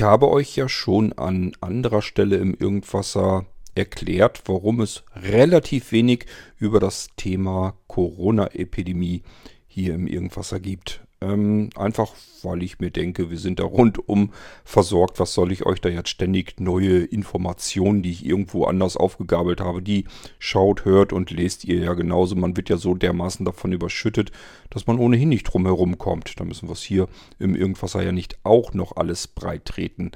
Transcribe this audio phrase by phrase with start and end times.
[0.00, 6.24] Ich habe euch ja schon an anderer Stelle im Irgendwasser erklärt, warum es relativ wenig
[6.56, 9.24] über das Thema Corona-Epidemie
[9.66, 11.02] hier im Irgendwasser gibt.
[11.22, 14.32] Ähm, einfach, weil ich mir denke, wir sind da rundum
[14.64, 15.20] versorgt.
[15.20, 19.82] Was soll ich euch da jetzt ständig neue Informationen, die ich irgendwo anders aufgegabelt habe,
[19.82, 20.06] die
[20.38, 22.36] schaut, hört und lest ihr ja genauso.
[22.36, 24.32] Man wird ja so dermaßen davon überschüttet,
[24.70, 26.40] dass man ohnehin nicht drum herum kommt.
[26.40, 27.06] Da müssen wir es hier
[27.38, 30.12] im Irgendwasser ja nicht auch noch alles breit treten.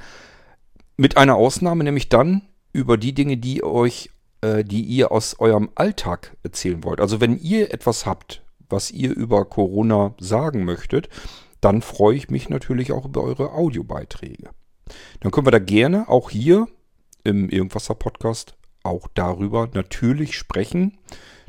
[0.96, 2.43] Mit einer Ausnahme, nämlich dann
[2.73, 4.09] über die Dinge, die euch,
[4.41, 7.00] äh, die ihr aus eurem Alltag erzählen wollt.
[7.00, 11.09] Also wenn ihr etwas habt, was ihr über Corona sagen möchtet,
[11.61, 14.50] dann freue ich mich natürlich auch über eure Audiobeiträge.
[15.21, 16.68] Dann können wir da gerne auch hier
[17.23, 20.99] im Irgendwasser Podcast auch darüber natürlich sprechen,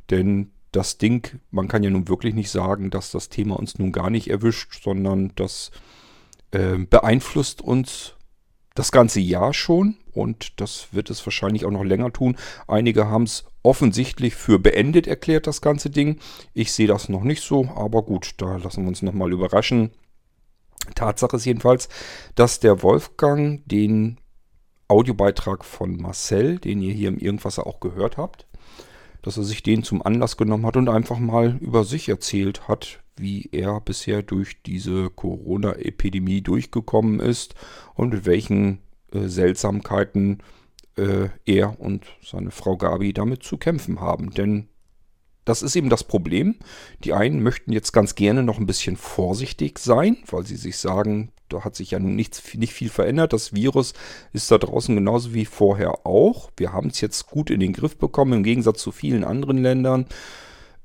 [0.10, 3.92] denn das Ding, man kann ja nun wirklich nicht sagen, dass das Thema uns nun
[3.92, 5.72] gar nicht erwischt, sondern das
[6.52, 8.16] äh, beeinflusst uns
[8.74, 12.38] das ganze Jahr schon und das wird es wahrscheinlich auch noch länger tun.
[12.68, 16.20] Einige haben es offensichtlich für beendet erklärt, das ganze Ding.
[16.54, 19.92] Ich sehe das noch nicht so, aber gut, da lassen wir uns nochmal überraschen.
[20.94, 21.90] Tatsache ist jedenfalls,
[22.36, 24.20] dass der Wolfgang den
[24.88, 28.46] Audiobeitrag von Marcel, den ihr hier im Irgendwasser auch gehört habt,
[29.24, 33.00] dass er sich den zum Anlass genommen hat und einfach mal über sich erzählt hat,
[33.18, 37.56] wie er bisher durch diese Corona-Epidemie durchgekommen ist
[37.96, 38.80] und mit welchen
[39.12, 40.44] äh, Seltsamkeiten
[40.98, 44.32] äh, er und seine Frau Gabi damit zu kämpfen haben.
[44.32, 44.70] Denn
[45.46, 46.56] das ist eben das Problem.
[47.04, 51.32] Die einen möchten jetzt ganz gerne noch ein bisschen vorsichtig sein, weil sie sich sagen,
[51.50, 53.32] da hat sich ja nun nichts, nicht viel verändert.
[53.32, 53.94] Das Virus
[54.34, 56.50] ist da draußen genauso wie vorher auch.
[56.58, 60.08] Wir haben es jetzt gut in den Griff bekommen, im Gegensatz zu vielen anderen Ländern.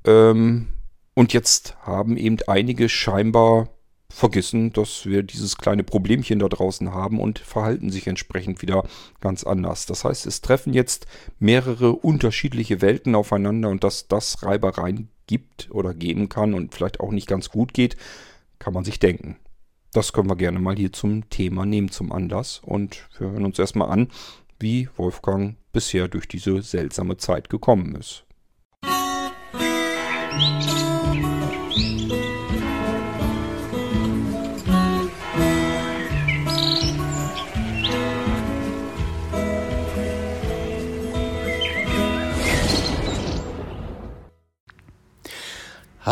[0.05, 0.67] Ähm,
[1.15, 3.69] und jetzt haben eben einige scheinbar
[4.11, 8.83] vergessen, dass wir dieses kleine Problemchen da draußen haben und verhalten sich entsprechend wieder
[9.19, 9.85] ganz anders.
[9.85, 11.07] Das heißt, es treffen jetzt
[11.39, 17.11] mehrere unterschiedliche Welten aufeinander und dass das Reibereien gibt oder geben kann und vielleicht auch
[17.11, 17.97] nicht ganz gut geht,
[18.59, 19.37] kann man sich denken.
[19.93, 22.61] Das können wir gerne mal hier zum Thema nehmen, zum Anlass.
[22.63, 24.07] Und wir hören uns erstmal an,
[24.59, 28.23] wie Wolfgang bisher durch diese seltsame Zeit gekommen ist.
[30.33, 30.90] Musik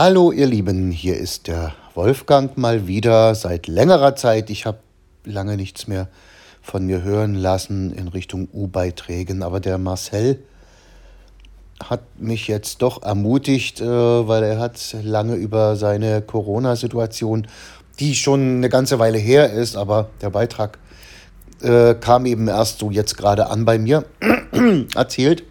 [0.01, 4.49] Hallo ihr Lieben, hier ist der Wolfgang mal wieder seit längerer Zeit.
[4.49, 4.77] Ich habe
[5.25, 6.07] lange nichts mehr
[6.61, 10.41] von mir hören lassen in Richtung U-Beiträgen, aber der Marcel
[11.83, 17.47] hat mich jetzt doch ermutigt, äh, weil er hat lange über seine Corona-Situation,
[17.99, 20.79] die schon eine ganze Weile her ist, aber der Beitrag
[21.61, 24.05] äh, kam eben erst so jetzt gerade an bei mir,
[24.95, 25.43] erzählt.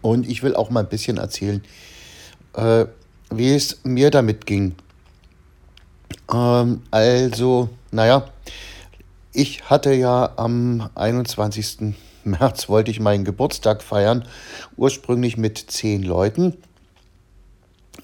[0.00, 1.62] Und ich will auch mal ein bisschen erzählen,
[2.56, 2.86] äh,
[3.38, 4.74] wie es mir damit ging.
[6.32, 8.28] Ähm, also, naja,
[9.32, 11.94] ich hatte ja am 21.
[12.24, 14.26] März wollte ich meinen Geburtstag feiern,
[14.76, 16.56] ursprünglich mit zehn Leuten.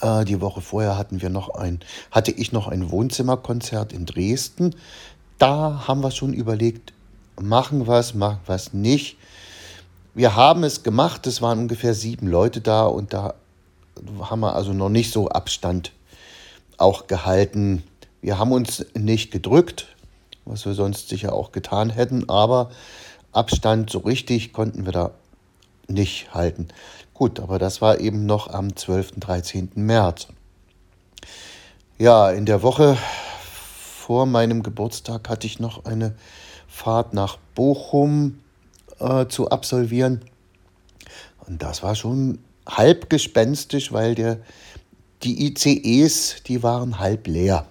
[0.01, 4.75] Äh, die Woche vorher hatten wir noch ein, hatte ich noch ein Wohnzimmerkonzert in Dresden.
[5.39, 6.93] Da haben wir schon überlegt,
[7.41, 9.17] machen es, machen es nicht.
[10.15, 13.35] Wir haben es gemacht, es waren ungefähr sieben Leute da und da
[14.21, 15.93] haben wir also noch nicht so Abstand
[16.77, 17.83] auch gehalten.
[18.21, 19.89] Wir haben uns nicht gedrückt,
[20.45, 22.71] was wir sonst sicher auch getan hätten, aber
[23.33, 25.11] Abstand so richtig konnten wir da
[25.87, 26.69] nicht halten.
[27.15, 29.19] Gut, aber das war eben noch am 12.
[29.19, 29.71] 13.
[29.75, 30.29] März.
[31.99, 32.97] Ja, in der Woche
[34.09, 36.15] vor meinem Geburtstag hatte ich noch eine
[36.69, 38.39] Fahrt nach Bochum
[39.01, 40.25] äh, zu absolvieren.
[41.47, 42.39] Und das war schon
[42.69, 44.39] halb gespenstisch, weil der,
[45.23, 47.67] die ICEs, die waren halb leer.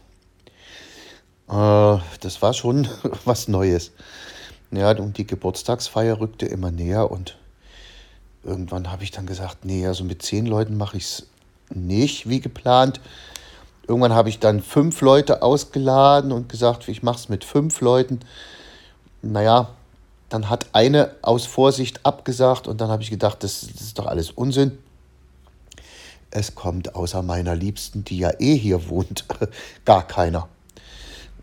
[1.50, 2.88] Äh, das war schon
[3.25, 3.91] was Neues.
[4.72, 7.38] Ja, und die Geburtstagsfeier rückte immer näher und
[8.44, 11.27] irgendwann habe ich dann gesagt, nee, also mit zehn Leuten mache ich es
[11.74, 13.00] nicht wie geplant.
[13.88, 18.19] Irgendwann habe ich dann fünf Leute ausgeladen und gesagt, ich mache es mit fünf Leuten.
[19.21, 19.69] Naja,
[20.27, 24.07] dann hat eine aus Vorsicht abgesagt und dann habe ich gedacht, das, das ist doch
[24.07, 24.77] alles Unsinn
[26.31, 29.25] es kommt außer meiner Liebsten, die ja eh hier wohnt,
[29.85, 30.47] gar keiner.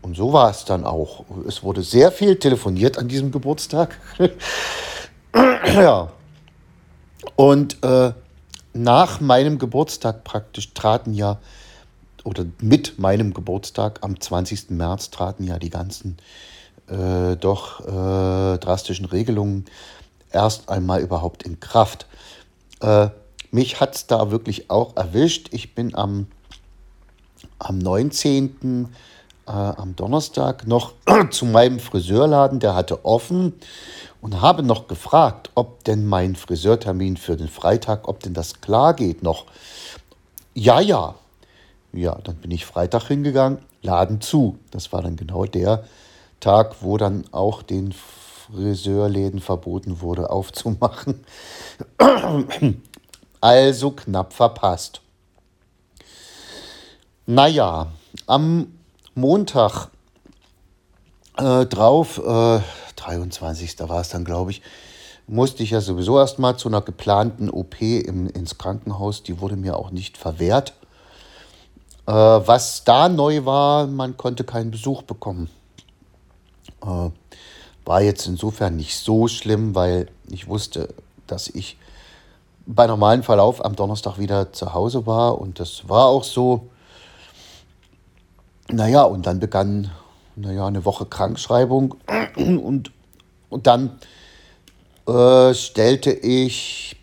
[0.01, 1.25] Und so war es dann auch.
[1.47, 3.99] Es wurde sehr viel telefoniert an diesem Geburtstag.
[5.75, 6.11] ja.
[7.35, 8.13] Und äh,
[8.73, 11.39] nach meinem Geburtstag praktisch traten ja,
[12.23, 14.69] oder mit meinem Geburtstag am 20.
[14.71, 16.17] März traten ja die ganzen
[16.87, 19.65] äh, doch äh, drastischen Regelungen
[20.31, 22.05] erst einmal überhaupt in Kraft.
[22.81, 23.09] Äh,
[23.55, 25.47] mich hat es da wirklich auch erwischt.
[25.51, 26.27] Ich bin am,
[27.57, 28.89] am 19.
[29.47, 30.93] Äh, am Donnerstag noch
[31.31, 33.53] zu meinem Friseurladen, der hatte offen
[34.19, 38.93] und habe noch gefragt, ob denn mein Friseurtermin für den Freitag, ob denn das klar
[38.93, 39.45] geht noch.
[40.53, 41.15] Ja, ja.
[41.93, 44.57] Ja, dann bin ich Freitag hingegangen, Laden zu.
[44.71, 45.85] Das war dann genau der
[46.41, 51.23] Tag, wo dann auch den Friseurläden verboten wurde aufzumachen.
[53.41, 55.01] Also knapp verpasst.
[57.25, 57.87] Naja,
[58.27, 58.67] am
[59.15, 59.89] Montag
[61.37, 62.59] äh, drauf, äh,
[62.95, 63.79] 23.
[63.79, 64.61] war es dann, glaube ich,
[65.27, 69.23] musste ich ja sowieso erstmal zu einer geplanten OP im, ins Krankenhaus.
[69.23, 70.73] Die wurde mir auch nicht verwehrt.
[72.07, 75.49] Äh, was da neu war, man konnte keinen Besuch bekommen.
[76.83, 77.09] Äh,
[77.85, 80.93] war jetzt insofern nicht so schlimm, weil ich wusste,
[81.27, 81.77] dass ich
[82.65, 86.69] bei normalem Verlauf am Donnerstag wieder zu Hause war und das war auch so.
[88.67, 89.91] Naja, und dann begann
[90.35, 91.95] naja, eine Woche Krankschreibung
[92.35, 92.91] und,
[93.49, 93.99] und dann
[95.07, 96.97] äh, stellte ich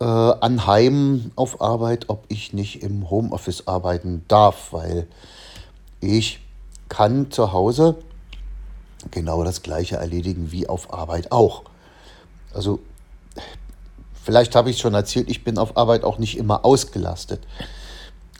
[0.00, 5.08] äh, anheim auf Arbeit, ob ich nicht im Homeoffice arbeiten darf, weil
[6.00, 6.40] ich
[6.88, 7.96] kann zu Hause
[9.10, 11.64] genau das gleiche erledigen wie auf Arbeit auch.
[12.54, 12.80] Also
[14.28, 17.40] vielleicht habe ich schon erzählt, ich bin auf Arbeit auch nicht immer ausgelastet.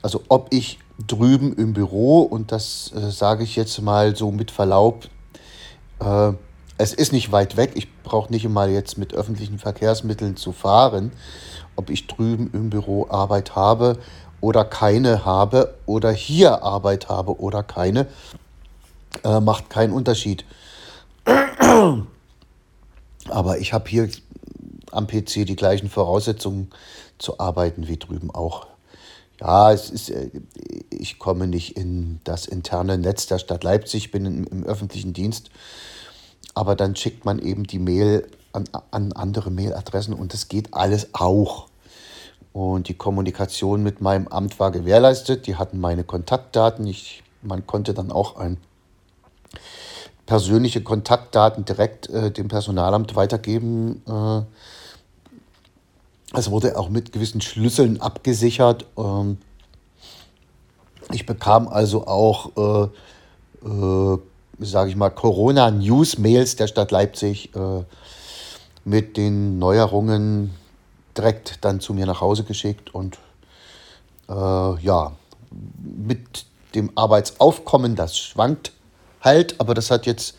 [0.03, 4.51] Also ob ich drüben im Büro, und das äh, sage ich jetzt mal so mit
[4.51, 5.09] Verlaub,
[6.01, 6.33] äh,
[6.77, 11.11] es ist nicht weit weg, ich brauche nicht immer jetzt mit öffentlichen Verkehrsmitteln zu fahren,
[11.75, 13.97] ob ich drüben im Büro Arbeit habe
[14.43, 18.09] oder keine habe oder hier Arbeit habe oder keine,
[19.25, 20.45] äh, macht keinen Unterschied.
[23.31, 24.11] Aber ich habe hier
[24.93, 26.71] am PC die gleichen Voraussetzungen
[27.19, 28.67] zu arbeiten wie drüben auch.
[29.41, 30.31] Ja, es ist, äh,
[30.91, 35.51] ich komme nicht in das interne Netz der Stadt Leipzig, bin im, im öffentlichen Dienst,
[36.55, 41.11] aber dann schickt man eben die Mail an, an andere Mailadressen und das geht alles
[41.13, 41.69] auch.
[42.53, 47.95] Und die Kommunikation mit meinem Amt war gewährleistet, die hatten meine Kontaktdaten, ich, man konnte
[47.95, 48.57] dann auch ein
[50.27, 54.03] persönliche Kontaktdaten direkt äh, dem Personalamt weitergeben.
[54.07, 54.43] Äh,
[56.35, 58.87] es wurde auch mit gewissen Schlüsseln abgesichert.
[58.97, 59.39] Ähm,
[61.13, 62.91] ich bekam also auch,
[63.65, 64.19] äh, äh,
[64.59, 67.85] sage ich mal, Corona-News-Mails der Stadt Leipzig äh,
[68.85, 70.55] mit den Neuerungen
[71.17, 72.95] direkt dann zu mir nach Hause geschickt.
[72.95, 73.19] Und
[74.29, 75.13] äh, ja,
[75.81, 78.73] mit dem Arbeitsaufkommen, das schwankt
[79.23, 80.37] halt, aber das hat jetzt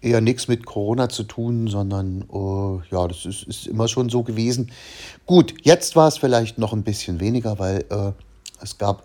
[0.00, 4.22] eher nichts mit Corona zu tun, sondern uh, ja, das ist, ist, immer schon so
[4.22, 4.70] gewesen.
[5.26, 8.12] Gut, jetzt war es vielleicht noch ein bisschen weniger, weil äh,
[8.62, 9.04] es gab,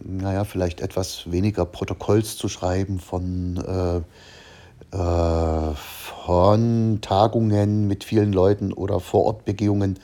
[0.00, 4.04] naja, vielleicht etwas weniger Protokolls zu schreiben von,
[4.92, 9.98] äh, äh, von Tagungen mit vielen Leuten oder Vorortbegehungen.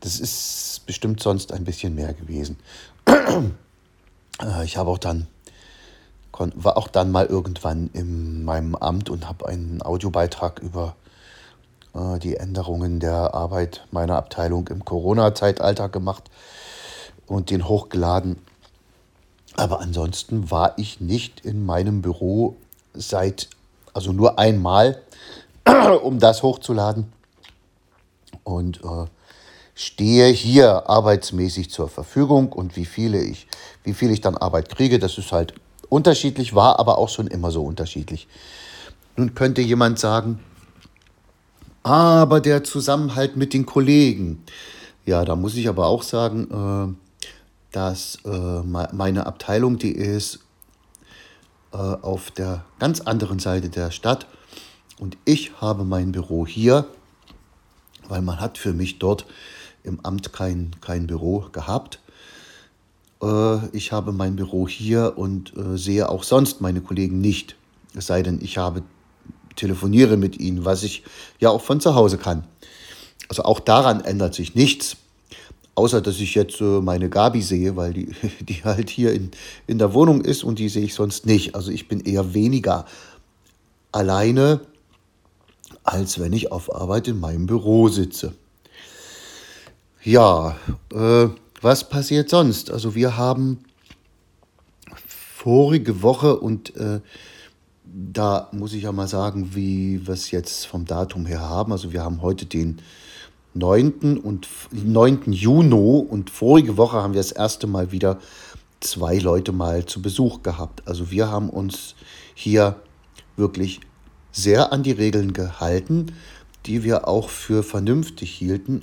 [0.00, 2.58] Das ist bestimmt sonst ein bisschen mehr gewesen.
[4.40, 5.26] Äh, ich habe auch dann
[6.32, 10.96] war auch dann mal irgendwann in meinem Amt und habe einen Audiobeitrag über
[11.94, 16.24] äh, die Änderungen der Arbeit meiner Abteilung im Corona-Zeitalter gemacht
[17.26, 18.38] und den hochgeladen.
[19.56, 22.56] Aber ansonsten war ich nicht in meinem Büro
[22.94, 23.48] seit,
[23.92, 25.00] also nur einmal,
[26.02, 27.12] um das hochzuladen.
[28.44, 29.06] Und äh,
[29.74, 33.46] stehe hier arbeitsmäßig zur Verfügung und wie viele ich,
[33.84, 35.54] wie viel ich dann Arbeit kriege, das ist halt
[35.92, 38.26] unterschiedlich, war aber auch schon immer so unterschiedlich.
[39.16, 40.40] Nun könnte jemand sagen,
[41.82, 44.42] aber der Zusammenhalt mit den Kollegen.
[45.04, 47.12] Ja, da muss ich aber auch sagen, äh,
[47.72, 50.38] dass äh, meine Abteilung, die ist
[51.72, 54.26] äh, auf der ganz anderen Seite der Stadt
[54.98, 56.86] und ich habe mein Büro hier,
[58.08, 59.26] weil man hat für mich dort
[59.82, 61.98] im Amt kein, kein Büro gehabt.
[63.22, 67.56] Äh, ich habe mein Büro hier und äh, sehe auch sonst meine Kollegen nicht.
[67.94, 68.82] Es sei denn, ich habe
[69.56, 71.04] telefoniere mit ihnen, was ich
[71.38, 72.44] ja auch von zu Hause kann.
[73.28, 74.96] Also auch daran ändert sich nichts.
[75.74, 79.30] Außer dass ich jetzt äh, meine Gabi sehe, weil die, die halt hier in,
[79.66, 81.54] in der Wohnung ist und die sehe ich sonst nicht.
[81.54, 82.84] Also ich bin eher weniger
[83.90, 84.60] alleine,
[85.84, 88.34] als wenn ich auf Arbeit in meinem Büro sitze.
[90.04, 90.56] Ja,
[90.92, 91.28] äh,
[91.62, 92.70] was passiert sonst?
[92.70, 93.60] Also wir haben
[95.42, 97.00] vorige Woche und äh,
[97.84, 101.72] da muss ich ja mal sagen, wie wir es jetzt vom Datum her haben.
[101.72, 102.80] Also wir haben heute den
[103.54, 104.18] 9.
[104.18, 105.32] und 9.
[105.32, 108.18] Juni und vorige Woche haben wir das erste Mal wieder
[108.80, 110.86] zwei Leute mal zu Besuch gehabt.
[110.86, 111.94] Also wir haben uns
[112.34, 112.76] hier
[113.36, 113.80] wirklich
[114.32, 116.12] sehr an die Regeln gehalten,
[116.66, 118.80] die wir auch für vernünftig hielten.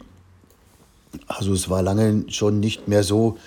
[1.28, 3.38] Also es war lange schon nicht mehr so,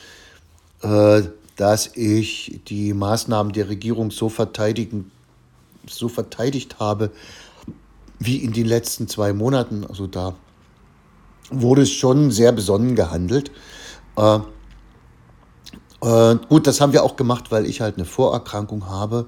[0.83, 1.23] äh,
[1.57, 5.11] dass ich die Maßnahmen der Regierung so verteidigen,
[5.89, 7.11] so verteidigt habe
[8.19, 9.85] wie in den letzten zwei Monaten.
[9.87, 10.35] Also da
[11.51, 13.51] wurde es schon sehr besonnen gehandelt.
[14.17, 14.41] Äh,
[16.03, 19.27] äh, gut, das haben wir auch gemacht, weil ich halt eine Vorerkrankung habe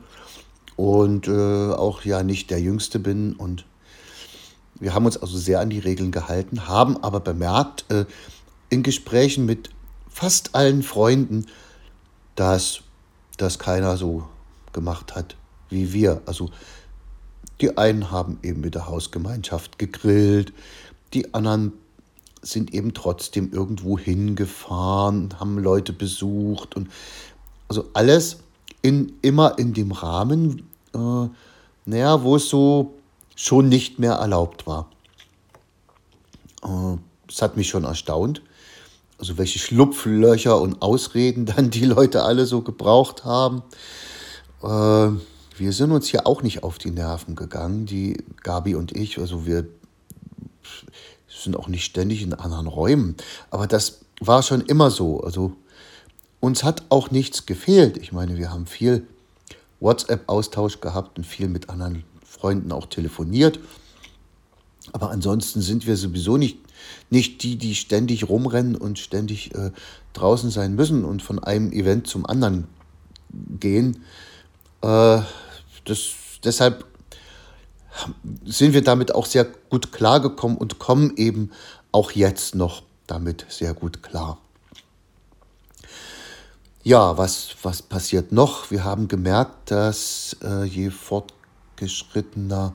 [0.77, 3.35] und äh, auch ja nicht der Jüngste bin.
[3.35, 3.65] Und
[4.81, 8.07] wir haben uns also sehr an die Regeln gehalten, haben aber bemerkt äh,
[8.71, 9.71] in Gesprächen mit
[10.09, 11.47] fast allen Freunden,
[12.35, 12.81] dass
[13.37, 14.25] das keiner so
[14.73, 15.37] gemacht hat
[15.71, 16.23] wie wir.
[16.27, 16.51] Also
[17.61, 20.53] die einen haben eben mit der Hausgemeinschaft gegrillt,
[21.13, 21.73] die anderen
[22.43, 26.89] sind eben trotzdem irgendwo hingefahren, haben Leute besucht und
[27.69, 28.39] also alles
[28.83, 31.29] in, immer in dem Rahmen, äh,
[31.87, 32.95] naja, wo es so
[33.37, 34.91] schon nicht mehr erlaubt war.
[36.63, 38.43] Äh, das hat mich schon erstaunt.
[39.19, 43.63] Also welche Schlupflöcher und Ausreden dann die Leute alle so gebraucht haben.
[44.63, 45.11] Äh,
[45.57, 49.19] wir sind uns hier auch nicht auf die Nerven gegangen, die Gabi und ich.
[49.19, 49.67] Also wir
[51.29, 53.17] sind auch nicht ständig in anderen Räumen.
[53.51, 55.21] Aber das war schon immer so.
[55.21, 55.53] Also
[56.41, 57.97] uns hat auch nichts gefehlt.
[57.99, 59.07] Ich meine, wir haben viel
[59.81, 62.05] WhatsApp-Austausch gehabt und viel mit anderen
[62.39, 63.61] Freunden auch telefoniert.
[64.93, 66.59] Aber ansonsten sind wir sowieso nicht,
[67.11, 69.71] nicht die, die ständig rumrennen und ständig äh,
[70.13, 72.67] draußen sein müssen und von einem Event zum anderen
[73.61, 74.05] gehen.
[74.83, 75.21] Äh,
[75.85, 76.11] das,
[76.43, 76.85] deshalb
[78.45, 81.51] sind wir damit auch sehr gut klargekommen und kommen eben
[81.93, 84.39] auch jetzt noch damit sehr gut klar.
[86.83, 88.71] Ja, was, was passiert noch?
[88.71, 90.91] Wir haben gemerkt, dass äh, je
[91.75, 92.75] fortgeschrittener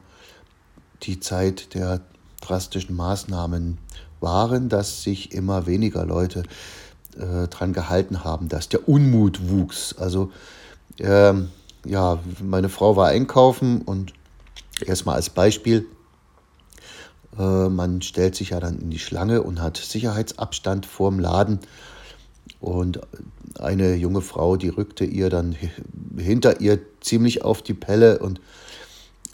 [1.03, 2.01] die Zeit der
[2.41, 3.77] drastischen Maßnahmen
[4.20, 6.44] waren, dass sich immer weniger Leute
[7.18, 9.96] äh, daran gehalten haben, dass der Unmut wuchs.
[9.98, 10.32] Also
[10.98, 11.34] äh,
[11.86, 14.13] ja, meine Frau war einkaufen und
[14.86, 15.88] Erstmal als Beispiel,
[17.38, 21.60] äh, man stellt sich ja dann in die Schlange und hat Sicherheitsabstand vorm Laden.
[22.60, 23.01] Und
[23.60, 25.56] eine junge Frau, die rückte ihr dann
[26.18, 28.41] hinter ihr ziemlich auf die Pelle und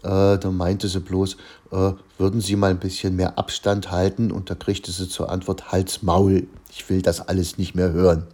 [0.06, 1.38] äh, dann meinte sie bloß,
[1.72, 4.32] äh, würden Sie mal ein bisschen mehr Abstand halten?
[4.32, 8.28] Und da kriegte sie zur Antwort, Hals, Maul, ich will das alles nicht mehr hören.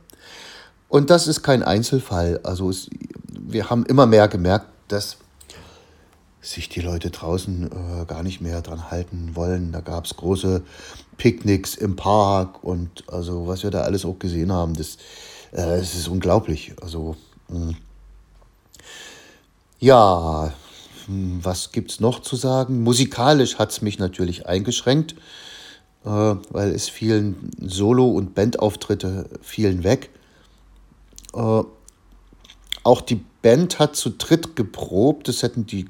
[0.90, 2.42] Und das ist kein Einzelfall.
[2.44, 2.90] Also es,
[3.32, 5.18] wir haben immer mehr gemerkt, dass
[6.42, 9.72] sich die Leute draußen äh, gar nicht mehr dran halten wollen.
[9.72, 10.64] Da gab es große
[11.18, 14.96] Picknicks im Park und also was wir da alles auch gesehen haben, das,
[15.52, 16.74] äh, das ist unglaublich.
[16.82, 17.16] Also
[17.48, 17.58] mh.
[17.60, 17.76] Hm.
[19.80, 20.52] ja,
[21.08, 22.84] was gibt es noch zu sagen?
[22.84, 25.16] Musikalisch hat es mich natürlich eingeschränkt,
[26.06, 30.10] äh, weil es vielen Solo- und Bandauftritte fielen weg.
[31.34, 31.64] Äh,
[32.84, 35.88] auch die Band hat zu dritt geprobt, das hätten die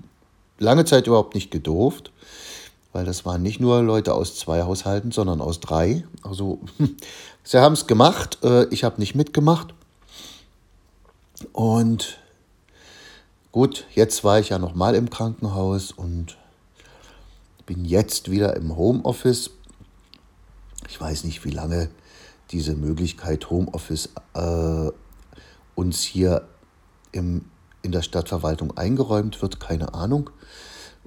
[0.60, 2.12] lange Zeit überhaupt nicht gedurft,
[2.94, 6.04] weil das waren nicht nur Leute aus zwei Haushalten, sondern aus drei.
[6.22, 6.60] Also
[7.44, 9.74] sie haben es gemacht, äh, ich habe nicht mitgemacht.
[11.54, 12.21] Und
[13.52, 16.38] gut, jetzt war ich ja noch mal im Krankenhaus und
[17.66, 19.52] bin jetzt wieder im Homeoffice.
[20.90, 21.90] Ich weiß nicht, wie lange
[22.52, 24.90] diese Möglichkeit Homeoffice äh,
[25.76, 26.48] uns hier
[27.12, 27.46] im
[27.82, 30.30] in der Stadtverwaltung eingeräumt wird, keine Ahnung.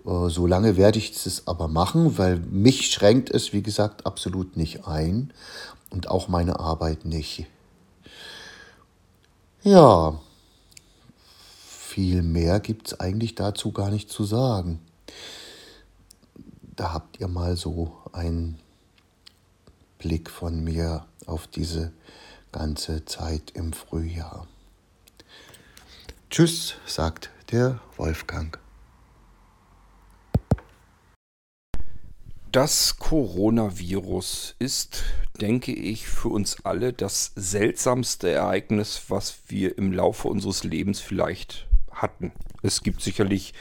[0.06, 4.56] Äh, so lange werde ich es aber machen, weil mich schränkt es, wie gesagt, absolut
[4.56, 5.32] nicht ein
[5.90, 7.46] und auch meine Arbeit nicht.
[9.62, 10.20] Ja,
[11.94, 14.80] viel mehr gibt es eigentlich dazu gar nicht zu sagen.
[16.74, 18.58] Da habt ihr mal so einen
[19.98, 21.92] Blick von mir auf diese
[22.50, 24.48] ganze Zeit im Frühjahr.
[26.30, 28.58] Tschüss, sagt der Wolfgang.
[32.50, 35.04] Das Coronavirus ist,
[35.40, 41.68] denke ich, für uns alle das seltsamste Ereignis, was wir im Laufe unseres Lebens vielleicht
[41.94, 42.32] hatten.
[42.62, 43.54] Es gibt sicherlich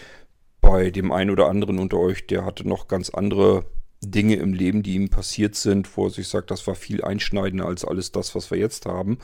[0.61, 3.65] bei dem einen oder anderen unter euch, der hatte noch ganz andere
[4.01, 7.65] Dinge im Leben, die ihm passiert sind, wo er sich sagt, das war viel einschneidender
[7.65, 9.17] als alles das, was wir jetzt haben.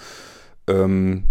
[0.67, 1.25] Ähm,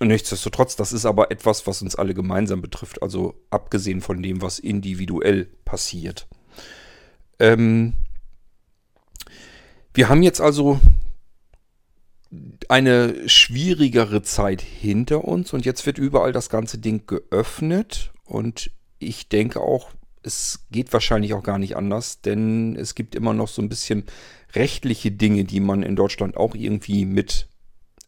[0.00, 4.58] Nichtsdestotrotz, das ist aber etwas, was uns alle gemeinsam betrifft, also abgesehen von dem, was
[4.58, 6.26] individuell passiert.
[7.38, 7.94] Ähm,
[9.92, 10.80] wir haben jetzt also
[12.68, 19.28] eine schwierigere Zeit hinter uns und jetzt wird überall das ganze Ding geöffnet und ich
[19.28, 19.90] denke auch,
[20.22, 24.04] es geht wahrscheinlich auch gar nicht anders, denn es gibt immer noch so ein bisschen
[24.54, 27.48] rechtliche Dinge, die man in Deutschland auch irgendwie mit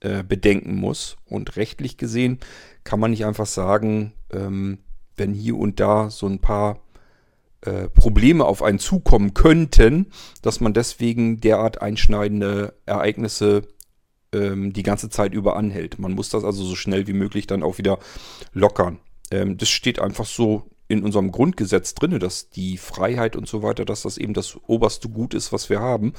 [0.01, 1.17] äh, bedenken muss.
[1.27, 2.39] Und rechtlich gesehen
[2.85, 4.79] kann man nicht einfach sagen, ähm,
[5.17, 6.81] wenn hier und da so ein paar
[7.63, 10.07] äh, Probleme auf einen zukommen könnten,
[10.43, 13.63] dass man deswegen derart einschneidende Ereignisse
[14.37, 15.99] ähm, die ganze Zeit über anhält.
[15.99, 17.99] Man muss das also so schnell wie möglich dann auch wieder
[18.53, 18.99] lockern.
[19.31, 23.85] Ähm, das steht einfach so in unserem Grundgesetz drin, dass die Freiheit und so weiter,
[23.85, 26.13] dass das eben das oberste Gut ist, was wir haben.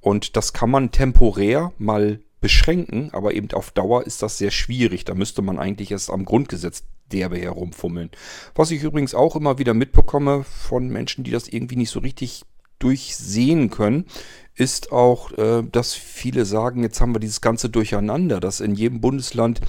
[0.00, 5.04] Und das kann man temporär mal beschränken, aber eben auf Dauer ist das sehr schwierig.
[5.04, 8.10] Da müsste man eigentlich erst am Grundgesetz derbe herumfummeln.
[8.54, 12.44] Was ich übrigens auch immer wieder mitbekomme von Menschen, die das irgendwie nicht so richtig
[12.78, 14.06] durchsehen können,
[14.54, 19.00] ist auch, äh, dass viele sagen, jetzt haben wir dieses ganze Durcheinander, dass in jedem
[19.00, 19.60] Bundesland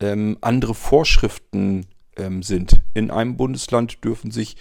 [0.00, 1.86] ähm, andere Vorschriften
[2.16, 2.80] ähm, sind.
[2.94, 4.56] In einem Bundesland dürfen sich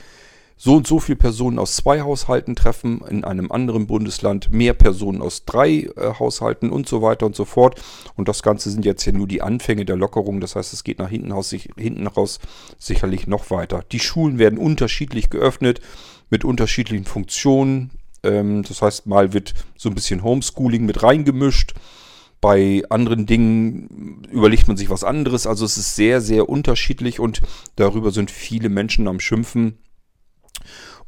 [0.61, 5.21] so und so viele Personen aus zwei Haushalten treffen, in einem anderen Bundesland mehr Personen
[5.21, 7.81] aus drei äh, Haushalten und so weiter und so fort.
[8.17, 10.41] Und das Ganze sind jetzt ja nur die Anfänge der Lockerung.
[10.41, 12.39] Das heißt, es geht nach hinten, raus, hinten raus
[12.77, 13.85] sicherlich noch weiter.
[13.93, 15.79] Die Schulen werden unterschiedlich geöffnet
[16.29, 17.91] mit unterschiedlichen Funktionen.
[18.23, 21.73] Ähm, das heißt, mal wird so ein bisschen Homeschooling mit reingemischt.
[22.41, 25.45] Bei anderen Dingen überlegt man sich was anderes.
[25.45, 27.41] Also es ist sehr, sehr unterschiedlich und
[27.75, 29.79] darüber sind viele Menschen am Schimpfen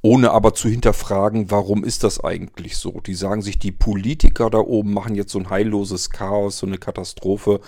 [0.01, 3.01] ohne aber zu hinterfragen, warum ist das eigentlich so?
[3.01, 6.79] Die sagen sich, die Politiker da oben machen jetzt so ein heilloses Chaos, so eine
[6.79, 7.61] Katastrophe.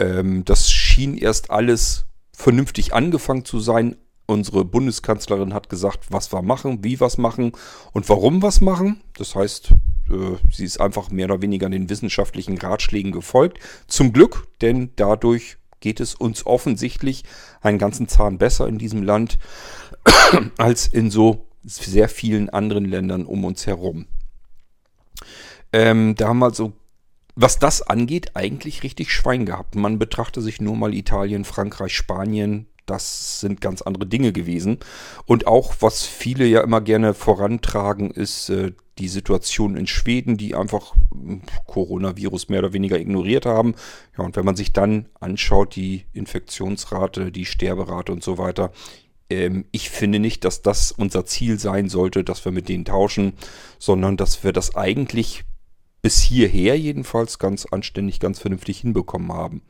[0.00, 3.96] Ähm, das schien erst alles vernünftig angefangen zu sein.
[4.30, 7.52] Unsere Bundeskanzlerin hat gesagt, was wir machen, wie wir es machen
[7.92, 9.00] und warum wir es machen.
[9.16, 9.70] Das heißt,
[10.10, 13.58] äh, sie ist einfach mehr oder weniger den wissenschaftlichen Ratschlägen gefolgt.
[13.86, 17.24] Zum Glück, denn dadurch geht es uns offensichtlich
[17.62, 19.38] einen ganzen Zahn besser in diesem Land
[20.58, 24.08] als in so sehr vielen anderen Ländern um uns herum.
[25.72, 26.74] Ähm, da haben wir so,
[27.34, 29.74] was das angeht, eigentlich richtig Schwein gehabt.
[29.74, 32.66] Man betrachte sich nur mal Italien, Frankreich, Spanien.
[32.88, 34.78] Das sind ganz andere Dinge gewesen.
[35.26, 40.54] Und auch, was viele ja immer gerne vorantragen, ist äh, die Situation in Schweden, die
[40.54, 43.74] einfach hm, Coronavirus mehr oder weniger ignoriert haben.
[44.16, 48.72] Ja, und wenn man sich dann anschaut, die Infektionsrate, die Sterberate und so weiter,
[49.30, 53.34] ähm, ich finde nicht, dass das unser Ziel sein sollte, dass wir mit denen tauschen,
[53.78, 55.44] sondern dass wir das eigentlich
[56.00, 59.62] bis hierher jedenfalls ganz anständig, ganz vernünftig hinbekommen haben.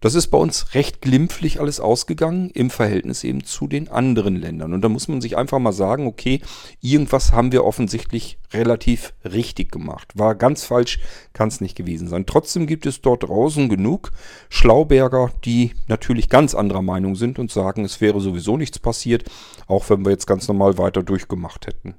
[0.00, 4.72] Das ist bei uns recht glimpflich alles ausgegangen im Verhältnis eben zu den anderen Ländern.
[4.72, 6.40] Und da muss man sich einfach mal sagen, okay,
[6.80, 10.12] irgendwas haben wir offensichtlich relativ richtig gemacht.
[10.14, 11.00] War ganz falsch,
[11.34, 12.24] kann es nicht gewesen sein.
[12.24, 14.10] Trotzdem gibt es dort draußen genug
[14.48, 19.24] Schlauberger, die natürlich ganz anderer Meinung sind und sagen, es wäre sowieso nichts passiert,
[19.66, 21.94] auch wenn wir jetzt ganz normal weiter durchgemacht hätten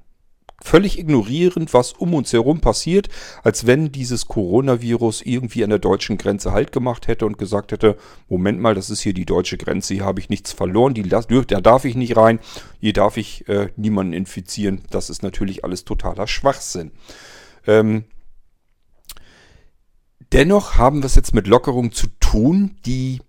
[0.63, 3.09] völlig ignorierend, was um uns herum passiert,
[3.43, 7.97] als wenn dieses Coronavirus irgendwie an der deutschen Grenze Halt gemacht hätte und gesagt hätte,
[8.29, 11.21] Moment mal, das ist hier die deutsche Grenze, hier habe ich nichts verloren, die, da
[11.61, 12.39] darf ich nicht rein,
[12.79, 14.83] hier darf ich äh, niemanden infizieren.
[14.89, 16.91] Das ist natürlich alles totaler Schwachsinn.
[17.67, 18.05] Ähm,
[20.31, 23.21] dennoch haben wir es jetzt mit Lockerungen zu tun, die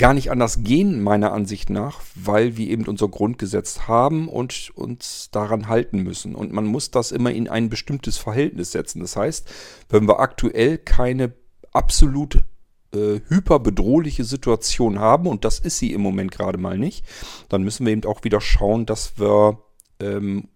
[0.00, 5.28] gar nicht anders gehen, meiner Ansicht nach, weil wir eben unser Grundgesetz haben und uns
[5.30, 6.34] daran halten müssen.
[6.34, 9.00] Und man muss das immer in ein bestimmtes Verhältnis setzen.
[9.00, 9.46] Das heißt,
[9.90, 11.34] wenn wir aktuell keine
[11.72, 12.42] absolut
[12.94, 17.04] äh, hyperbedrohliche Situation haben, und das ist sie im Moment gerade mal nicht,
[17.50, 19.58] dann müssen wir eben auch wieder schauen, dass wir
[20.00, 20.48] ähm,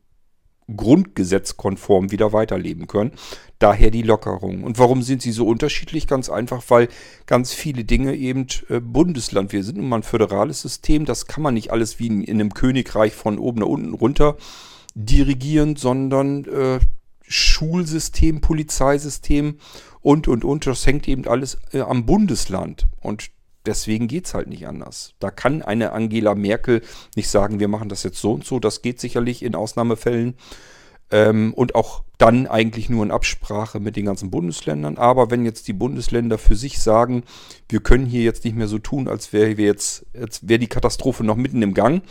[0.75, 3.13] grundgesetzkonform wieder weiterleben können.
[3.59, 4.65] Daher die Lockerung.
[4.65, 6.07] Und warum sind sie so unterschiedlich?
[6.07, 6.89] Ganz einfach, weil
[7.27, 9.53] ganz viele Dinge eben äh, Bundesland.
[9.53, 11.05] Wir sind nun mal ein föderales System.
[11.05, 14.37] Das kann man nicht alles wie in, in einem Königreich von oben nach unten runter
[14.95, 16.79] dirigieren, sondern äh,
[17.27, 19.59] Schulsystem, Polizeisystem
[20.01, 20.67] und, und, und.
[20.67, 22.87] Das hängt eben alles äh, am Bundesland.
[23.01, 23.31] Und
[23.67, 25.15] deswegen geht es halt nicht anders.
[25.19, 26.83] Da kann eine Angela Merkel
[27.17, 28.59] nicht sagen, wir machen das jetzt so und so.
[28.59, 30.35] Das geht sicherlich in Ausnahmefällen.
[31.11, 34.97] Ähm, und auch dann eigentlich nur in Absprache mit den ganzen Bundesländern.
[34.99, 37.25] Aber wenn jetzt die Bundesländer für sich sagen,
[37.69, 41.25] wir können hier jetzt nicht mehr so tun, als wäre jetzt, jetzt wäre die Katastrophe
[41.25, 42.03] noch mitten im Gang,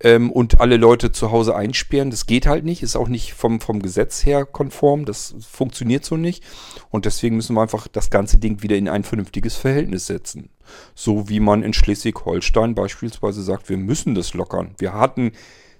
[0.00, 2.10] ähm, und alle Leute zu Hause einsperren.
[2.10, 6.16] Das geht halt nicht, ist auch nicht vom, vom Gesetz her konform, das funktioniert so
[6.16, 6.44] nicht.
[6.90, 10.50] Und deswegen müssen wir einfach das ganze Ding wieder in ein vernünftiges Verhältnis setzen.
[10.94, 14.74] So wie man in Schleswig-Holstein beispielsweise sagt, wir müssen das lockern.
[14.78, 15.32] Wir hatten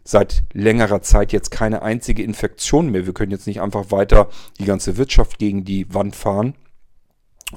[0.05, 3.07] seit längerer Zeit jetzt keine einzige Infektion mehr.
[3.07, 4.29] Wir können jetzt nicht einfach weiter
[4.59, 6.55] die ganze Wirtschaft gegen die Wand fahren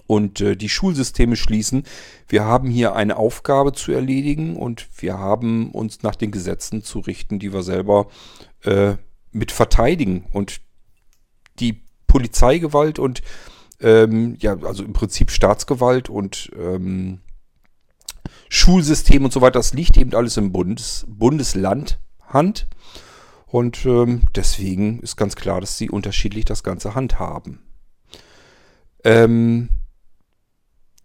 [0.08, 1.84] und äh, die Schulsysteme schließen.
[2.28, 7.00] Wir haben hier eine Aufgabe zu erledigen und wir haben uns nach den Gesetzen zu
[7.00, 8.08] richten, die wir selber
[8.64, 8.96] äh,
[9.32, 10.26] mit verteidigen.
[10.32, 10.62] Und
[11.60, 13.22] die Polizeigewalt und
[13.80, 17.22] ähm, ja, also im Prinzip Staatsgewalt und ähm,
[18.50, 22.68] Schulsystem und so weiter, das liegt eben alles im Bundes, Bundesland Hand.
[23.48, 27.60] Und ähm, deswegen ist ganz klar, dass sie unterschiedlich das Ganze handhaben.
[29.04, 29.70] Ähm,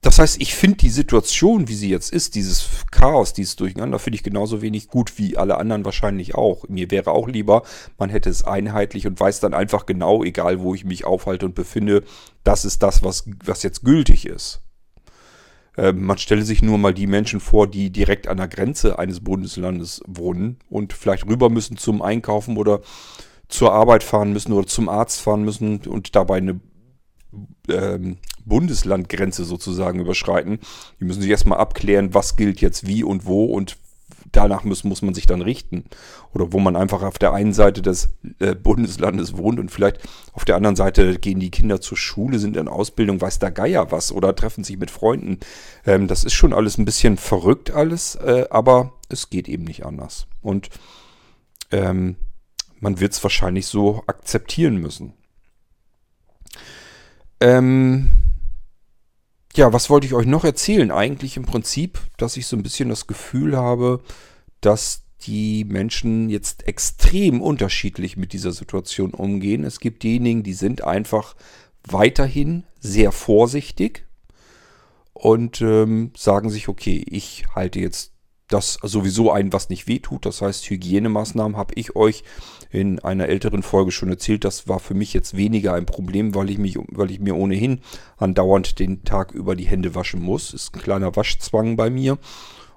[0.01, 4.17] das heißt, ich finde die Situation, wie sie jetzt ist, dieses Chaos, dieses Durcheinander, finde
[4.17, 6.69] ich genauso wenig gut wie alle anderen wahrscheinlich auch.
[6.69, 7.63] Mir wäre auch lieber,
[7.99, 11.57] man hätte es einheitlich und weiß dann einfach genau, egal wo ich mich aufhalte und
[11.57, 12.05] befinde,
[12.45, 14.63] das ist das, was, was jetzt gültig ist.
[15.77, 19.21] Ähm, man stelle sich nur mal die Menschen vor, die direkt an der Grenze eines
[19.21, 22.83] Bundeslandes wohnen und vielleicht rüber müssen zum Einkaufen oder
[23.49, 26.61] zur Arbeit fahren müssen oder zum Arzt fahren müssen und dabei eine
[27.69, 30.59] ähm, Bundeslandgrenze sozusagen überschreiten.
[31.01, 33.77] Die müssen sich erstmal abklären, was gilt jetzt wie und wo und
[34.33, 35.85] danach muss, muss man sich dann richten.
[36.35, 40.01] Oder wo man einfach auf der einen Seite des äh, Bundeslandes wohnt und vielleicht
[40.33, 43.91] auf der anderen Seite gehen die Kinder zur Schule, sind in Ausbildung, weiß der Geier
[43.91, 45.39] was oder treffen sich mit Freunden.
[45.87, 49.85] Ähm, das ist schon alles ein bisschen verrückt alles, äh, aber es geht eben nicht
[49.85, 50.27] anders.
[50.43, 50.69] Und
[51.71, 52.17] ähm,
[52.81, 55.15] man wird es wahrscheinlich so akzeptieren müssen.
[57.41, 58.11] Ähm,
[59.59, 60.93] ja, was wollte ich euch noch erzählen?
[60.93, 64.01] Eigentlich im Prinzip, dass ich so ein bisschen das Gefühl habe,
[64.61, 69.65] dass die Menschen jetzt extrem unterschiedlich mit dieser Situation umgehen.
[69.65, 71.35] Es gibt diejenigen, die sind einfach
[71.83, 74.07] weiterhin sehr vorsichtig
[75.13, 78.13] und ähm, sagen sich, okay, ich halte jetzt
[78.47, 80.25] das sowieso ein, was nicht wehtut.
[80.25, 82.23] Das heißt, Hygienemaßnahmen habe ich euch
[82.71, 84.45] in einer älteren Folge schon erzählt.
[84.45, 87.81] Das war für mich jetzt weniger ein Problem, weil ich, mich, weil ich mir ohnehin
[88.17, 90.53] andauernd den Tag über die Hände waschen muss.
[90.53, 92.19] Ist ein kleiner Waschzwang bei mir.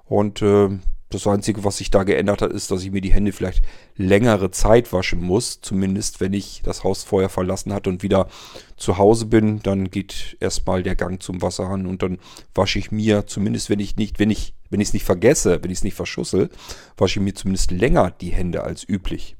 [0.04, 0.68] Und äh,
[1.12, 3.62] das Einzige, was sich da geändert hat, ist, dass ich mir die Hände vielleicht
[3.96, 5.60] längere Zeit waschen muss.
[5.60, 8.28] Zumindest, wenn ich das Haus vorher verlassen hatte und wieder
[8.76, 12.18] zu Hause bin, dann geht erstmal der Gang zum Wasserhahn und dann
[12.54, 15.70] wasche ich mir, zumindest wenn ich nicht, wenn ich, wenn ich es nicht vergesse, wenn
[15.70, 16.50] ich es nicht verschussel,
[16.96, 19.36] wasche ich mir zumindest länger die Hände als üblich.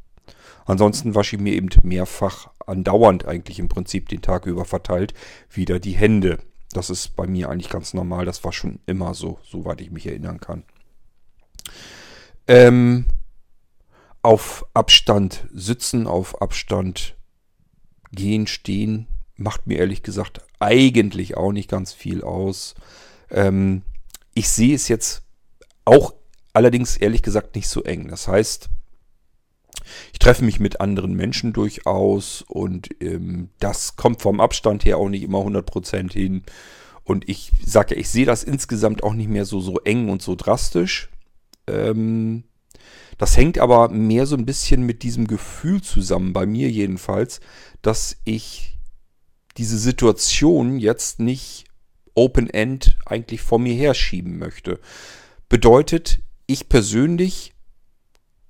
[0.64, 5.14] Ansonsten wasche ich mir eben mehrfach andauernd eigentlich im Prinzip den Tag über verteilt
[5.51, 6.38] wieder die Hände.
[6.72, 8.25] Das ist bei mir eigentlich ganz normal.
[8.25, 10.64] Das war schon immer so, soweit ich mich erinnern kann.
[12.46, 13.07] Ähm,
[14.22, 17.16] auf Abstand sitzen, auf Abstand
[18.12, 22.75] gehen, stehen, macht mir ehrlich gesagt eigentlich auch nicht ganz viel aus.
[23.31, 23.83] Ähm,
[24.35, 25.22] ich sehe es jetzt
[25.85, 26.14] auch
[26.53, 28.09] allerdings ehrlich gesagt nicht so eng.
[28.09, 28.68] Das heißt,
[30.12, 35.08] ich treffe mich mit anderen Menschen durchaus und ähm, das kommt vom Abstand her auch
[35.08, 36.42] nicht immer 100% hin.
[37.04, 40.34] Und ich sage ich sehe das insgesamt auch nicht mehr so, so eng und so
[40.36, 41.10] drastisch.
[41.66, 42.44] Ähm,
[43.18, 47.40] das hängt aber mehr so ein bisschen mit diesem Gefühl zusammen, bei mir jedenfalls,
[47.82, 48.78] dass ich
[49.56, 51.64] diese Situation jetzt nicht
[52.14, 54.80] open-end eigentlich vor mir herschieben möchte.
[55.48, 57.51] Bedeutet, ich persönlich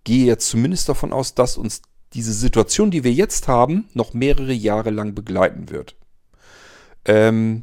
[0.04, 4.52] gehe jetzt zumindest davon aus, dass uns diese Situation, die wir jetzt haben, noch mehrere
[4.52, 5.96] Jahre lang begleiten wird.
[7.04, 7.62] Ähm,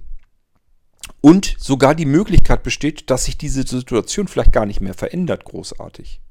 [1.21, 6.21] und sogar die Möglichkeit besteht, dass sich diese Situation vielleicht gar nicht mehr verändert, großartig.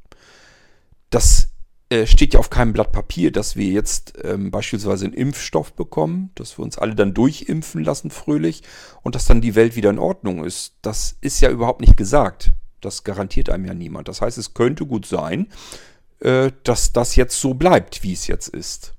[1.11, 1.51] Das
[1.91, 6.31] äh, steht ja auf keinem Blatt Papier, dass wir jetzt ähm, beispielsweise einen Impfstoff bekommen,
[6.35, 8.63] dass wir uns alle dann durchimpfen lassen, fröhlich,
[9.03, 10.75] und dass dann die Welt wieder in Ordnung ist.
[10.83, 12.53] Das ist ja überhaupt nicht gesagt.
[12.81, 14.09] Das garantiert einem ja niemand.
[14.09, 15.49] Das heißt, es könnte gut sein,
[16.21, 18.95] äh, dass das jetzt so bleibt, wie es jetzt ist.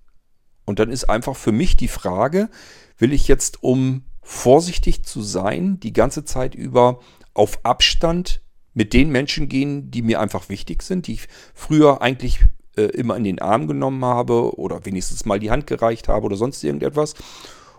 [0.66, 2.50] Und dann ist einfach für mich die Frage,
[2.98, 7.00] will ich jetzt, um vorsichtig zu sein, die ganze Zeit über
[7.34, 8.42] auf Abstand
[8.74, 12.40] mit den Menschen gehen, die mir einfach wichtig sind, die ich früher eigentlich
[12.78, 16.36] äh, immer in den Arm genommen habe oder wenigstens mal die Hand gereicht habe oder
[16.36, 17.16] sonst irgendetwas.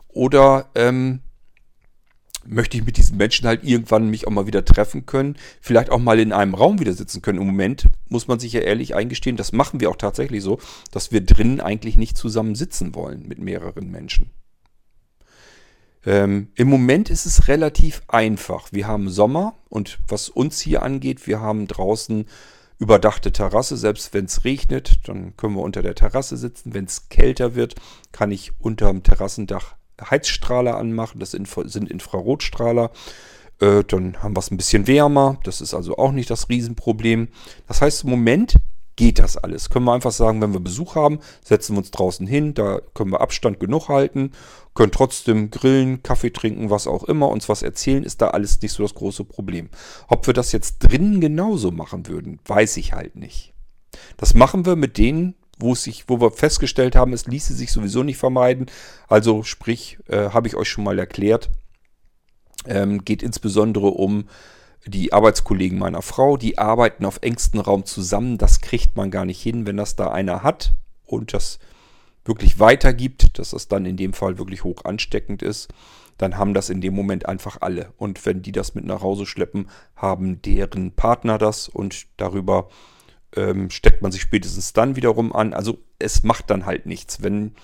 [0.09, 1.21] Oder ähm,
[2.47, 5.99] möchte ich mit diesen Menschen halt irgendwann mich auch mal wieder treffen können, vielleicht auch
[5.99, 7.39] mal in einem Raum wieder sitzen können.
[7.39, 10.59] Im Moment muss man sich ja ehrlich eingestehen, das machen wir auch tatsächlich so,
[10.91, 14.31] dass wir drinnen eigentlich nicht zusammen sitzen wollen mit mehreren Menschen.
[16.07, 18.69] Ähm, Im Moment ist es relativ einfach.
[18.73, 22.27] Wir haben Sommer und was uns hier angeht, wir haben draußen
[22.79, 26.73] überdachte Terrasse, selbst wenn es regnet, dann können wir unter der Terrasse sitzen.
[26.73, 27.75] Wenn es kälter wird,
[28.11, 29.77] kann ich unter dem Terrassendach
[30.09, 31.19] Heizstrahler anmachen.
[31.19, 32.91] Das sind Infrarotstrahler.
[33.61, 35.39] Äh, dann haben wir es ein bisschen wärmer.
[35.45, 37.29] Das ist also auch nicht das Riesenproblem.
[37.67, 38.57] Das heißt, im Moment
[39.01, 39.71] geht das alles.
[39.71, 43.11] Können wir einfach sagen, wenn wir Besuch haben, setzen wir uns draußen hin, da können
[43.13, 44.33] wir Abstand genug halten,
[44.75, 48.73] können trotzdem grillen, Kaffee trinken, was auch immer, uns was erzählen, ist da alles nicht
[48.73, 49.71] so das große Problem.
[50.09, 53.55] Ob wir das jetzt drinnen genauso machen würden, weiß ich halt nicht.
[54.19, 57.73] Das machen wir mit denen, wo, es sich, wo wir festgestellt haben, es ließe sich
[57.73, 58.67] sowieso nicht vermeiden.
[59.09, 61.51] Also sprich, äh, habe ich euch schon mal erklärt,
[62.67, 64.29] ähm, geht insbesondere um
[64.87, 68.39] die Arbeitskollegen meiner Frau, die arbeiten auf engstem Raum zusammen.
[68.39, 70.73] Das kriegt man gar nicht hin, wenn das da einer hat
[71.05, 71.59] und das
[72.25, 75.69] wirklich weitergibt, dass das dann in dem Fall wirklich hoch ansteckend ist,
[76.19, 77.93] dann haben das in dem Moment einfach alle.
[77.97, 82.69] Und wenn die das mit nach Hause schleppen, haben deren Partner das und darüber
[83.37, 85.55] ähm, steckt man sich spätestens dann wiederum an.
[85.55, 87.23] Also es macht dann halt nichts.
[87.23, 87.55] Wenn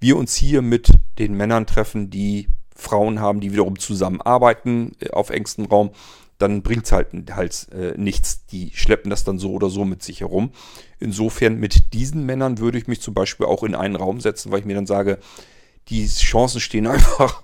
[0.00, 5.30] wir uns hier mit den Männern treffen, die Frauen haben, die wiederum zusammenarbeiten äh, auf
[5.30, 5.90] engstem Raum,
[6.38, 8.46] dann bringt es halt, halt äh, nichts.
[8.46, 10.52] Die schleppen das dann so oder so mit sich herum.
[11.00, 14.60] Insofern mit diesen Männern würde ich mich zum Beispiel auch in einen Raum setzen, weil
[14.60, 15.18] ich mir dann sage,
[15.88, 17.42] die Chancen stehen einfach,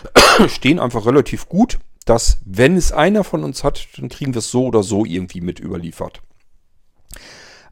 [0.48, 4.50] stehen einfach relativ gut, dass wenn es einer von uns hat, dann kriegen wir es
[4.50, 6.22] so oder so irgendwie mit überliefert.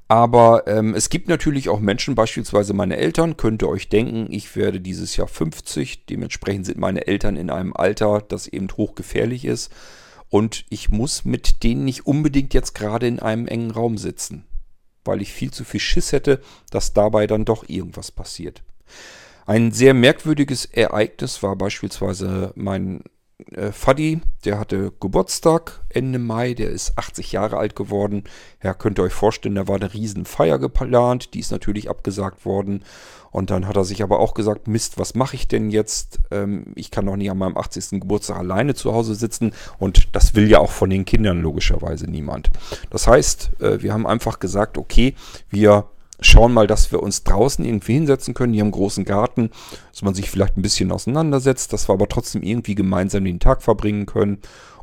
[0.07, 4.54] Aber ähm, es gibt natürlich auch Menschen, beispielsweise meine Eltern, könnt ihr euch denken, ich
[4.54, 9.72] werde dieses Jahr 50, dementsprechend sind meine Eltern in einem Alter, das eben hochgefährlich ist.
[10.28, 14.44] Und ich muss mit denen nicht unbedingt jetzt gerade in einem engen Raum sitzen,
[15.04, 18.62] weil ich viel zu viel Schiss hätte, dass dabei dann doch irgendwas passiert.
[19.46, 23.02] Ein sehr merkwürdiges Ereignis war beispielsweise mein
[23.52, 28.24] äh, Faddy, der hatte Geburtstag Ende Mai, der ist 80 Jahre alt geworden.
[28.62, 32.84] Ja, könnt ihr euch vorstellen, da war eine Riesenfeier geplant, die ist natürlich abgesagt worden.
[33.34, 36.20] Und dann hat er sich aber auch gesagt, Mist, was mache ich denn jetzt?
[36.30, 38.00] Ähm, ich kann doch nicht an meinem 80.
[38.00, 39.52] Geburtstag alleine zu Hause sitzen.
[39.80, 42.50] Und das will ja auch von den Kindern logischerweise niemand.
[42.90, 45.16] Das heißt, äh, wir haben einfach gesagt, okay,
[45.50, 45.88] wir
[46.26, 48.54] schauen mal, dass wir uns draußen irgendwie hinsetzen können.
[48.54, 49.50] Haben einen großen Garten,
[49.92, 53.62] dass man sich vielleicht ein bisschen auseinandersetzt, dass wir aber trotzdem irgendwie gemeinsam den Tag
[53.62, 54.38] verbringen können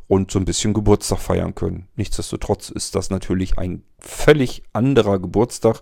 [0.08, 1.88] und so ein bisschen Geburtstag feiern können.
[1.96, 5.80] Nichtsdestotrotz ist das natürlich ein völlig anderer Geburtstag,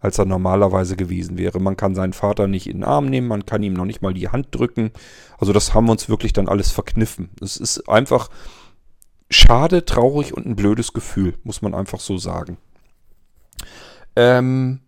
[0.00, 1.60] als er normalerweise gewesen wäre.
[1.60, 4.14] Man kann seinen Vater nicht in den Arm nehmen, man kann ihm noch nicht mal
[4.14, 4.90] die Hand drücken.
[5.38, 7.30] Also das haben wir uns wirklich dann alles verkniffen.
[7.40, 8.28] Es ist einfach
[9.30, 12.58] schade, traurig und ein blödes Gefühl, muss man einfach so sagen.
[14.16, 14.80] Ähm,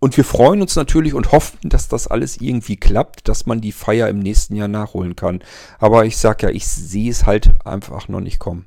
[0.00, 3.72] und wir freuen uns natürlich und hoffen, dass das alles irgendwie klappt, dass man die
[3.72, 5.42] Feier im nächsten Jahr nachholen kann.
[5.78, 8.66] Aber ich sag ja, ich sehe es halt einfach noch nicht kommen.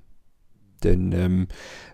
[0.84, 1.48] Denn ähm,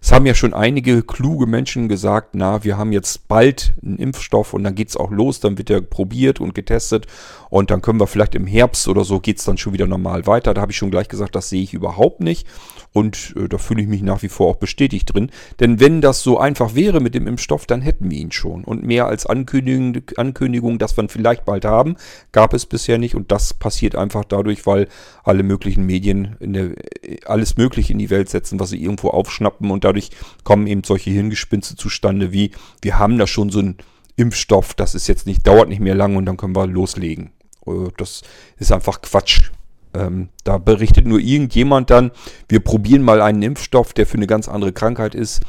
[0.07, 4.53] es haben ja schon einige kluge Menschen gesagt, na, wir haben jetzt bald einen Impfstoff
[4.53, 7.07] und dann geht's auch los, dann wird er probiert und getestet
[7.49, 10.53] und dann können wir vielleicht im Herbst oder so geht's dann schon wieder normal weiter.
[10.53, 12.47] Da habe ich schon gleich gesagt, das sehe ich überhaupt nicht.
[12.93, 15.29] Und äh, da fühle ich mich nach wie vor auch bestätigt drin.
[15.59, 18.63] Denn wenn das so einfach wäre mit dem Impfstoff, dann hätten wir ihn schon.
[18.63, 21.95] Und mehr als Ankündigung, Ankündigung, dass wir ihn vielleicht bald haben,
[22.31, 23.15] gab es bisher nicht.
[23.15, 24.87] Und das passiert einfach dadurch, weil
[25.23, 26.71] alle möglichen Medien der,
[27.03, 29.69] äh, alles Mögliche in die Welt setzen, was sie irgendwo aufschnappen.
[29.71, 29.96] Und dadurch
[30.43, 33.77] kommen eben solche Hirngespinste zustande wie, wir haben da schon so einen
[34.15, 37.31] Impfstoff, das ist jetzt nicht, dauert nicht mehr lange und dann können wir loslegen.
[37.65, 38.23] Äh, das
[38.57, 39.51] ist einfach Quatsch.
[39.93, 42.11] Ähm, da berichtet nur irgendjemand dann,
[42.49, 45.41] wir probieren mal einen Impfstoff, der für eine ganz andere Krankheit ist.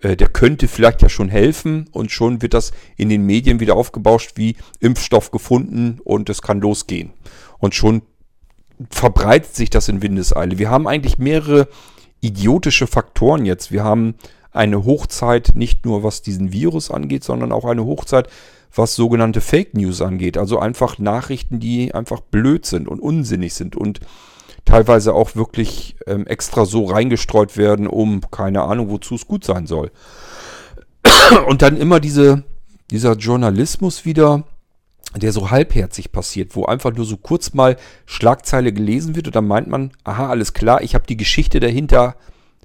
[0.00, 3.74] Äh, der könnte vielleicht ja schon helfen und schon wird das in den Medien wieder
[3.74, 7.10] aufgebauscht wie Impfstoff gefunden und es kann losgehen.
[7.58, 8.02] Und schon
[8.90, 10.58] verbreitet sich das in Windeseile.
[10.58, 11.68] Wir haben eigentlich mehrere
[12.20, 13.72] idiotische Faktoren jetzt.
[13.72, 14.14] Wir haben
[14.52, 18.28] eine Hochzeit nicht nur was diesen Virus angeht, sondern auch eine Hochzeit
[18.74, 20.38] was sogenannte Fake News angeht.
[20.38, 24.00] Also einfach Nachrichten, die einfach blöd sind und unsinnig sind und
[24.64, 29.66] teilweise auch wirklich ähm, extra so reingestreut werden, um keine Ahnung, wozu es gut sein
[29.66, 29.90] soll.
[31.46, 32.44] Und dann immer diese,
[32.90, 34.44] dieser Journalismus wieder,
[35.16, 39.46] der so halbherzig passiert, wo einfach nur so kurz mal Schlagzeile gelesen wird und dann
[39.46, 42.16] meint man, aha, alles klar, ich habe die Geschichte dahinter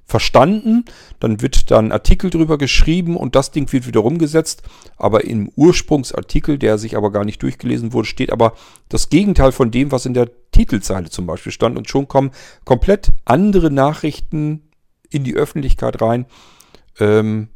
[0.06, 0.86] verstanden,
[1.20, 4.62] dann wird da ein Artikel drüber geschrieben und das Ding wird wieder rumgesetzt,
[4.98, 8.54] aber im Ursprungsartikel, der sich aber gar nicht durchgelesen wurde, steht aber
[8.88, 11.76] das Gegenteil von dem, was in der Titelzeile zum Beispiel stand.
[11.78, 12.32] Und schon kommen
[12.66, 14.70] komplett andere Nachrichten
[15.10, 16.28] in die Öffentlichkeit rein,
[17.00, 17.50] ähm,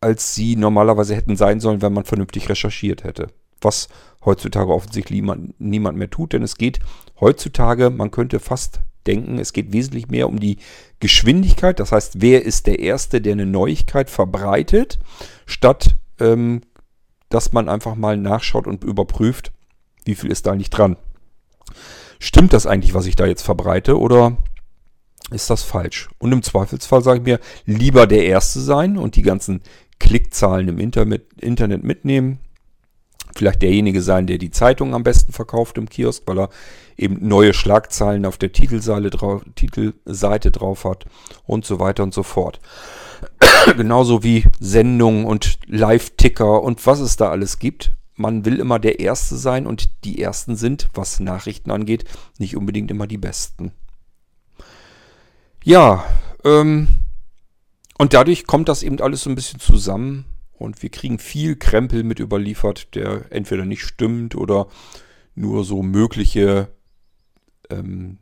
[0.00, 3.28] als sie normalerweise hätten sein sollen, wenn man vernünftig recherchiert hätte.
[3.60, 3.88] Was
[4.24, 6.80] heutzutage offensichtlich niemand, niemand mehr tut, denn es geht
[7.20, 9.38] heutzutage, man könnte fast denken.
[9.38, 10.58] Es geht wesentlich mehr um die
[11.00, 11.80] Geschwindigkeit.
[11.80, 14.98] Das heißt, wer ist der Erste, der eine Neuigkeit verbreitet,
[15.46, 16.60] statt ähm,
[17.30, 19.52] dass man einfach mal nachschaut und überprüft,
[20.04, 20.96] wie viel ist da eigentlich dran.
[22.18, 24.36] Stimmt das eigentlich, was ich da jetzt verbreite, oder
[25.30, 26.10] ist das falsch?
[26.18, 29.62] Und im Zweifelsfall sage ich mir, lieber der Erste sein und die ganzen
[30.00, 32.40] Klickzahlen im Internet mitnehmen,
[33.34, 36.48] vielleicht derjenige sein, der die Zeitung am besten verkauft im Kiosk, weil er
[36.96, 41.06] eben neue Schlagzeilen auf der Titelseite drauf, Titelseite drauf hat
[41.46, 42.60] und so weiter und so fort.
[43.76, 47.92] Genauso wie Sendungen und Live-Ticker und was es da alles gibt.
[48.16, 52.04] Man will immer der Erste sein und die Ersten sind, was Nachrichten angeht,
[52.38, 53.72] nicht unbedingt immer die Besten.
[55.64, 56.04] Ja,
[56.44, 56.88] ähm,
[57.96, 60.24] und dadurch kommt das eben alles so ein bisschen zusammen
[60.60, 64.68] und wir kriegen viel Krempel mit überliefert, der entweder nicht stimmt oder
[65.34, 66.68] nur so mögliche
[67.70, 68.18] ähm,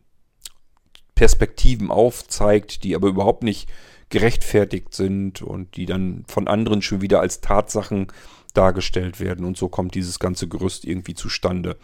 [1.16, 3.68] Perspektiven aufzeigt, die aber überhaupt nicht
[4.08, 8.06] gerechtfertigt sind und die dann von anderen schon wieder als Tatsachen
[8.54, 9.44] dargestellt werden.
[9.44, 11.76] Und so kommt dieses ganze Gerüst irgendwie zustande.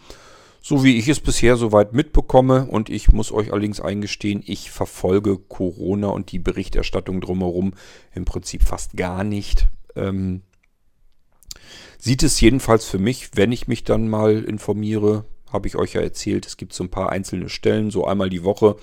[0.61, 5.37] So wie ich es bisher soweit mitbekomme und ich muss euch allerdings eingestehen, ich verfolge
[5.37, 7.73] Corona und die Berichterstattung drumherum
[8.13, 10.41] im Prinzip fast gar nicht ähm,
[11.97, 16.01] sieht es jedenfalls für mich, wenn ich mich dann mal informiere, habe ich euch ja
[16.01, 18.75] erzählt, es gibt so ein paar einzelne Stellen, so einmal die Woche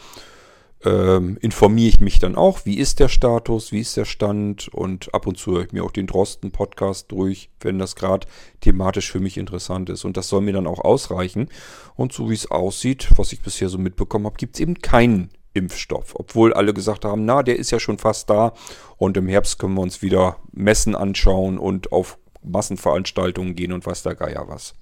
[0.85, 5.15] ähm, informiere ich mich dann auch, wie ist der Status, wie ist der Stand und
[5.15, 8.27] ab und zu höre ich mir auch den Drosten-Podcast durch, wenn das gerade
[8.61, 10.05] thematisch für mich interessant ist.
[10.05, 11.49] Und das soll mir dann auch ausreichen.
[11.95, 15.31] Und so wie es aussieht, was ich bisher so mitbekommen habe, gibt es eben keinen
[15.55, 16.15] Impfstoff.
[16.15, 18.53] Obwohl alle gesagt haben, na, der ist ja schon fast da
[18.97, 24.03] und im Herbst können wir uns wieder Messen anschauen und auf Massenveranstaltungen gehen und weiß
[24.03, 24.75] der Geier was.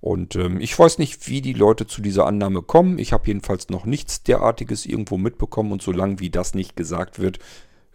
[0.00, 2.98] Und ähm, ich weiß nicht, wie die Leute zu dieser Annahme kommen.
[2.98, 7.38] Ich habe jedenfalls noch nichts derartiges irgendwo mitbekommen und solange wie das nicht gesagt wird,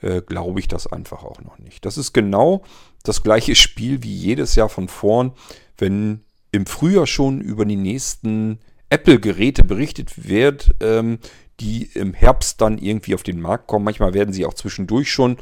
[0.01, 1.85] äh, glaube ich das einfach auch noch nicht.
[1.85, 2.63] Das ist genau
[3.03, 5.33] das gleiche Spiel wie jedes Jahr von vorn,
[5.77, 11.19] wenn im Frühjahr schon über die nächsten Apple-Geräte berichtet wird, ähm,
[11.59, 13.85] die im Herbst dann irgendwie auf den Markt kommen.
[13.85, 15.37] Manchmal werden sie auch zwischendurch schon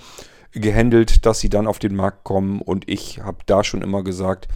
[0.51, 2.61] gehandelt, dass sie dann auf den Markt kommen.
[2.61, 4.47] Und ich habe da schon immer gesagt,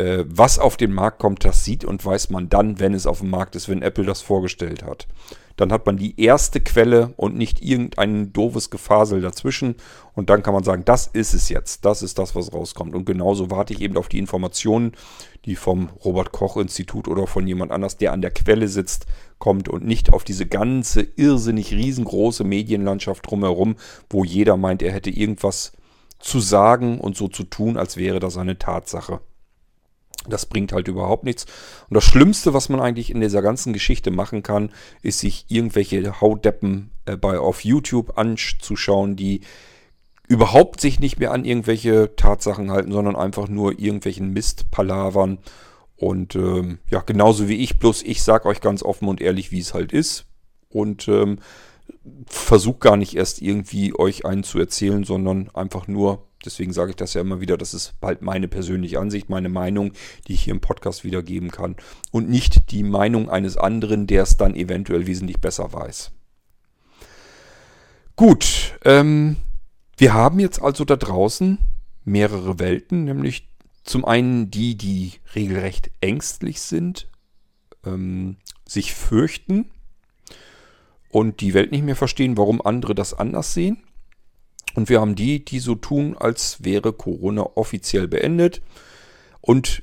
[0.00, 3.20] äh, was auf den Markt kommt, das sieht und weiß man dann, wenn es auf
[3.20, 5.06] dem Markt ist, wenn Apple das vorgestellt hat.
[5.56, 9.74] Dann hat man die erste Quelle und nicht irgendein doofes Gefasel dazwischen.
[10.14, 11.84] Und dann kann man sagen, das ist es jetzt.
[11.84, 12.94] Das ist das, was rauskommt.
[12.94, 14.92] Und genauso warte ich eben auf die Informationen,
[15.44, 19.04] die vom Robert Koch Institut oder von jemand anders, der an der Quelle sitzt,
[19.38, 23.76] kommt und nicht auf diese ganze irrsinnig riesengroße Medienlandschaft drumherum,
[24.08, 25.72] wo jeder meint, er hätte irgendwas
[26.20, 29.20] zu sagen und so zu tun, als wäre das eine Tatsache.
[30.28, 31.46] Das bringt halt überhaupt nichts.
[31.88, 34.70] Und das Schlimmste, was man eigentlich in dieser ganzen Geschichte machen kann,
[35.02, 39.40] ist sich irgendwelche Hautdeppen äh, bei auf YouTube anzuschauen, die
[40.28, 45.38] überhaupt sich nicht mehr an irgendwelche Tatsachen halten, sondern einfach nur irgendwelchen Mist palavern.
[45.96, 49.58] Und ähm, ja, genauso wie ich, bloß ich sag euch ganz offen und ehrlich, wie
[49.58, 50.26] es halt ist.
[50.68, 51.40] Und ähm,
[52.26, 56.96] versucht gar nicht erst irgendwie euch einen zu erzählen, sondern einfach nur Deswegen sage ich
[56.96, 59.92] das ja immer wieder, das ist bald meine persönliche Ansicht, meine Meinung,
[60.26, 61.76] die ich hier im Podcast wiedergeben kann.
[62.10, 66.12] Und nicht die Meinung eines anderen, der es dann eventuell wesentlich besser weiß.
[68.16, 69.36] Gut, ähm,
[69.96, 71.58] wir haben jetzt also da draußen
[72.04, 73.48] mehrere Welten, nämlich
[73.84, 77.08] zum einen die, die regelrecht ängstlich sind,
[77.84, 79.70] ähm, sich fürchten
[81.10, 83.82] und die Welt nicht mehr verstehen, warum andere das anders sehen.
[84.74, 88.62] Und wir haben die, die so tun, als wäre Corona offiziell beendet.
[89.40, 89.82] Und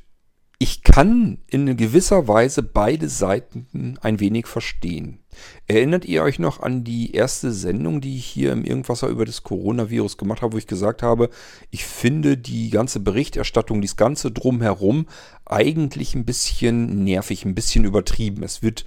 [0.60, 5.20] ich kann in gewisser Weise beide Seiten ein wenig verstehen.
[5.68, 9.44] Erinnert ihr euch noch an die erste Sendung, die ich hier im Irgendwasser über das
[9.44, 11.30] Coronavirus gemacht habe, wo ich gesagt habe,
[11.70, 15.06] ich finde die ganze Berichterstattung, das ganze drumherum
[15.46, 18.42] eigentlich ein bisschen nervig, ein bisschen übertrieben.
[18.42, 18.86] Es wird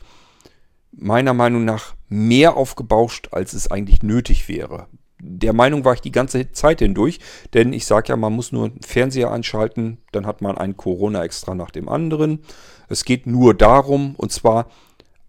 [0.90, 4.88] meiner Meinung nach mehr aufgebauscht, als es eigentlich nötig wäre
[5.22, 7.20] der Meinung war ich die ganze Zeit hindurch,
[7.54, 11.24] denn ich sage ja, man muss nur einen Fernseher einschalten, dann hat man ein Corona
[11.24, 12.40] extra nach dem anderen.
[12.88, 14.68] Es geht nur darum, und zwar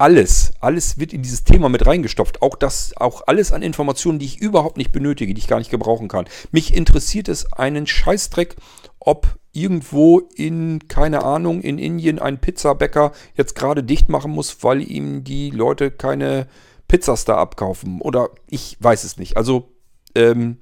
[0.01, 2.41] alles, alles wird in dieses Thema mit reingestopft.
[2.41, 5.69] Auch das, auch alles an Informationen, die ich überhaupt nicht benötige, die ich gar nicht
[5.69, 6.25] gebrauchen kann.
[6.51, 8.55] Mich interessiert es einen Scheißdreck,
[8.99, 14.81] ob irgendwo in, keine Ahnung, in Indien ein Pizzabäcker jetzt gerade dicht machen muss, weil
[14.81, 16.47] ihm die Leute keine
[16.87, 18.01] Pizzas da abkaufen.
[18.01, 19.37] Oder ich weiß es nicht.
[19.37, 19.70] Also
[20.15, 20.57] ähm,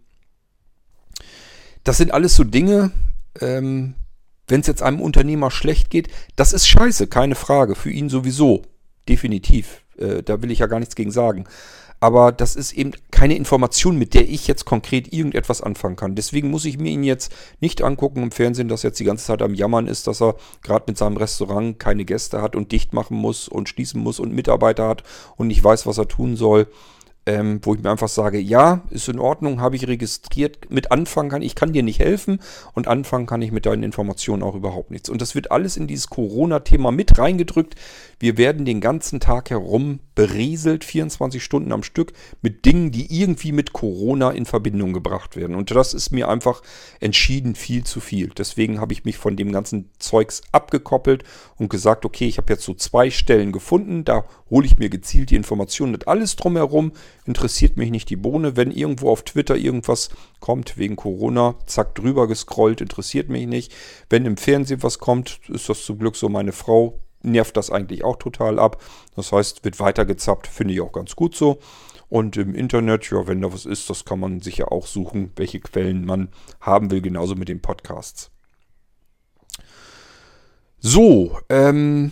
[1.83, 2.91] das sind alles so Dinge,
[3.41, 3.95] ähm,
[4.47, 7.75] wenn es jetzt einem Unternehmer schlecht geht, das ist scheiße, keine Frage.
[7.75, 8.63] Für ihn sowieso,
[9.07, 9.83] definitiv.
[9.97, 11.45] Äh, da will ich ja gar nichts gegen sagen.
[12.01, 16.15] Aber das ist eben keine Information, mit der ich jetzt konkret irgendetwas anfangen kann.
[16.15, 19.25] Deswegen muss ich mir ihn jetzt nicht angucken im Fernsehen, dass er jetzt die ganze
[19.25, 22.93] Zeit am Jammern ist, dass er gerade mit seinem Restaurant keine Gäste hat und dicht
[22.93, 25.03] machen muss und schließen muss und Mitarbeiter hat
[25.35, 26.67] und nicht weiß, was er tun soll
[27.29, 31.29] ähm, wo ich mir einfach sage, ja, ist in Ordnung, habe ich registriert, mit anfangen
[31.29, 32.39] kann, ich kann dir nicht helfen
[32.73, 35.09] und anfangen kann ich mit deinen Informationen auch überhaupt nichts.
[35.09, 37.75] Und das wird alles in dieses Corona-Thema mit reingedrückt.
[38.17, 43.51] Wir werden den ganzen Tag herum berieselt, 24 Stunden am Stück, mit Dingen, die irgendwie
[43.51, 45.55] mit Corona in Verbindung gebracht werden.
[45.55, 46.61] Und das ist mir einfach
[46.99, 48.29] entschieden viel zu viel.
[48.35, 51.23] Deswegen habe ich mich von dem ganzen Zeugs abgekoppelt
[51.57, 55.29] und gesagt, okay, ich habe jetzt so zwei Stellen gefunden, da hole ich mir gezielt
[55.29, 56.91] die Informationen und alles drumherum
[57.29, 58.57] interessiert mich nicht die Bohne.
[58.57, 60.09] Wenn irgendwo auf Twitter irgendwas
[60.39, 63.71] kommt wegen Corona, zack, drüber gescrollt, interessiert mich nicht.
[64.09, 68.03] Wenn im Fernsehen was kommt, ist das zum Glück so meine Frau nervt das eigentlich
[68.03, 68.81] auch total ab.
[69.15, 71.59] Das heißt, wird weitergezappt, finde ich auch ganz gut so.
[72.07, 75.59] Und im Internet, ja, wenn da was ist, das kann man sicher auch suchen, welche
[75.59, 78.31] Quellen man haben will, genauso mit den Podcasts.
[80.79, 82.11] So, ähm,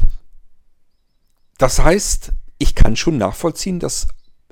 [1.57, 4.07] das heißt, ich kann schon nachvollziehen, dass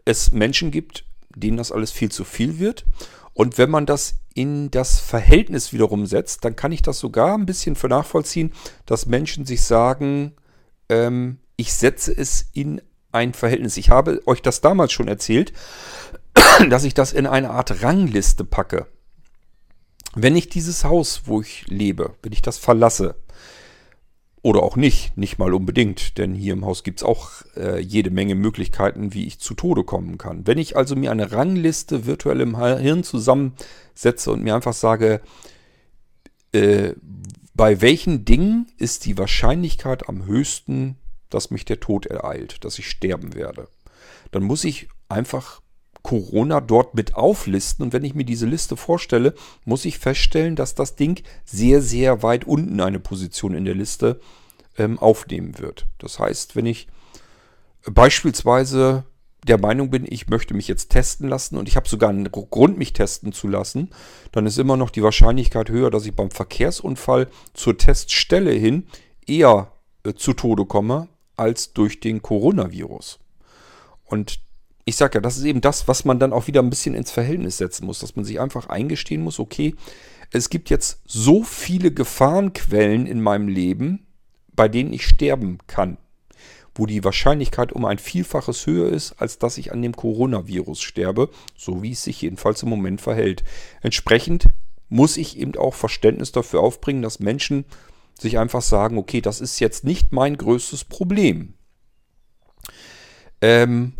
[0.05, 2.85] es Menschen gibt, denen das alles viel zu viel wird.
[3.33, 7.45] Und wenn man das in das Verhältnis wiederum setzt, dann kann ich das sogar ein
[7.45, 8.53] bisschen für nachvollziehen,
[8.85, 10.33] dass Menschen sich sagen,
[10.89, 12.81] ähm, ich setze es in
[13.11, 13.77] ein Verhältnis.
[13.77, 15.53] Ich habe euch das damals schon erzählt,
[16.69, 18.87] dass ich das in eine Art Rangliste packe.
[20.13, 23.15] Wenn ich dieses Haus, wo ich lebe, wenn ich das verlasse,
[24.45, 28.11] oder auch nicht, nicht mal unbedingt, denn hier im Haus gibt es auch äh, jede
[28.11, 30.45] Menge Möglichkeiten, wie ich zu Tode kommen kann.
[30.45, 35.21] Wenn ich also mir eine Rangliste virtuell im Hirn zusammensetze und mir einfach sage,
[36.51, 36.93] äh,
[37.55, 40.97] bei welchen Dingen ist die Wahrscheinlichkeit am höchsten,
[41.31, 43.67] dass mich der Tod ereilt, dass ich sterben werde?
[44.29, 45.61] Dann muss ich einfach
[46.05, 47.83] Corona dort mit auflisten.
[47.83, 49.33] Und wenn ich mir diese Liste vorstelle,
[49.65, 54.19] muss ich feststellen, dass das Ding sehr, sehr weit unten eine Position in der Liste
[54.77, 55.87] ähm, aufnehmen wird.
[55.97, 56.87] Das heißt, wenn ich
[57.87, 59.05] beispielsweise
[59.47, 62.77] der Meinung bin, ich möchte mich jetzt testen lassen und ich habe sogar einen Grund,
[62.77, 63.89] mich testen zu lassen,
[64.31, 68.85] dann ist immer noch die Wahrscheinlichkeit höher, dass ich beim Verkehrsunfall zur Teststelle hin
[69.25, 69.71] eher
[70.03, 73.17] äh, zu Tode komme als durch den Coronavirus.
[74.05, 74.44] Und
[74.85, 77.11] ich sage ja, das ist eben das, was man dann auch wieder ein bisschen ins
[77.11, 79.75] Verhältnis setzen muss, dass man sich einfach eingestehen muss, okay,
[80.31, 84.05] es gibt jetzt so viele Gefahrenquellen in meinem Leben,
[84.53, 85.97] bei denen ich sterben kann
[86.75, 91.29] wo die Wahrscheinlichkeit um ein Vielfaches höher ist, als dass ich an dem Coronavirus sterbe,
[91.55, 93.43] so wie es sich jedenfalls im Moment verhält.
[93.81, 94.47] Entsprechend
[94.89, 97.65] muss ich eben auch Verständnis dafür aufbringen, dass Menschen
[98.19, 101.53] sich einfach sagen, okay, das ist jetzt nicht mein größtes Problem.
[103.41, 103.93] Ähm,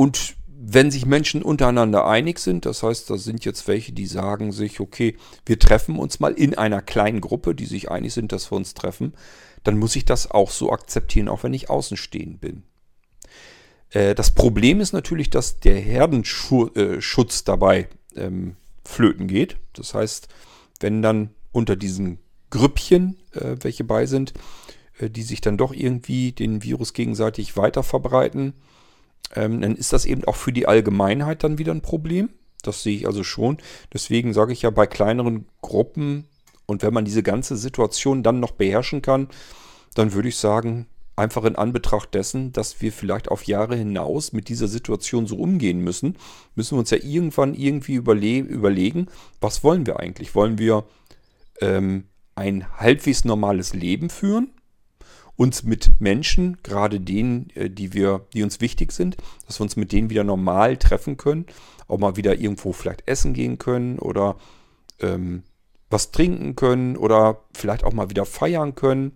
[0.00, 4.50] und wenn sich Menschen untereinander einig sind, das heißt, da sind jetzt welche, die sagen
[4.50, 8.50] sich, okay, wir treffen uns mal in einer kleinen Gruppe, die sich einig sind, dass
[8.50, 9.12] wir uns treffen,
[9.62, 12.62] dann muss ich das auch so akzeptieren, auch wenn ich außenstehend bin.
[13.90, 17.86] Äh, das Problem ist natürlich, dass der Herdenschutz äh, dabei
[18.16, 19.58] ähm, flöten geht.
[19.74, 20.28] Das heißt,
[20.80, 24.32] wenn dann unter diesen Grüppchen, äh, welche bei sind,
[24.98, 28.54] äh, die sich dann doch irgendwie den Virus gegenseitig weiter verbreiten,
[29.34, 32.30] ähm, dann ist das eben auch für die Allgemeinheit dann wieder ein Problem.
[32.62, 33.58] Das sehe ich also schon.
[33.92, 36.26] Deswegen sage ich ja bei kleineren Gruppen
[36.66, 39.28] und wenn man diese ganze Situation dann noch beherrschen kann,
[39.94, 44.48] dann würde ich sagen, einfach in Anbetracht dessen, dass wir vielleicht auf Jahre hinaus mit
[44.48, 46.16] dieser Situation so umgehen müssen,
[46.54, 49.08] müssen wir uns ja irgendwann irgendwie überle überlegen,
[49.40, 50.34] was wollen wir eigentlich?
[50.34, 50.84] Wollen wir
[51.60, 52.04] ähm,
[52.34, 54.50] ein halbwegs normales Leben führen?
[55.40, 59.16] Uns mit Menschen, gerade denen, äh, die wir, die uns wichtig sind,
[59.46, 61.46] dass wir uns mit denen wieder normal treffen können,
[61.88, 64.36] auch mal wieder irgendwo vielleicht essen gehen können oder
[65.00, 65.44] ähm,
[65.88, 69.12] was trinken können oder vielleicht auch mal wieder feiern können.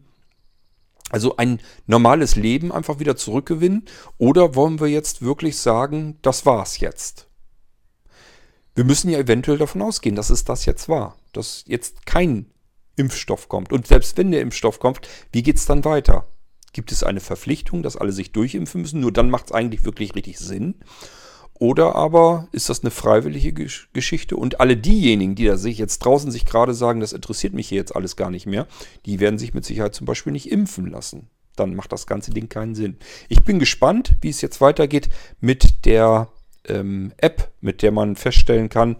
[1.11, 3.85] Also ein normales Leben einfach wieder zurückgewinnen?
[4.16, 7.29] Oder wollen wir jetzt wirklich sagen, das war's jetzt?
[8.75, 11.18] Wir müssen ja eventuell davon ausgehen, dass es das jetzt war.
[11.35, 12.47] Dass jetzt kein
[12.97, 13.73] Impfstoff kommt.
[13.73, 16.27] Und selbst wenn der Impfstoff kommt, wie geht's dann weiter?
[16.73, 19.01] Gibt es eine Verpflichtung, dass alle sich durchimpfen müssen?
[19.01, 20.75] Nur dann macht es eigentlich wirklich richtig Sinn.
[21.57, 23.53] Oder aber ist das eine freiwillige
[23.93, 27.69] Geschichte und alle diejenigen, die da sich jetzt draußen sich gerade sagen, das interessiert mich
[27.69, 28.67] hier jetzt alles gar nicht mehr,
[29.07, 31.29] die werden sich mit Sicherheit zum Beispiel nicht impfen lassen.
[31.55, 32.97] Dann macht das ganze Ding keinen Sinn.
[33.29, 35.09] Ich bin gespannt, wie es jetzt weitergeht
[35.41, 36.29] mit der
[36.67, 38.97] ähm, App, mit der man feststellen kann,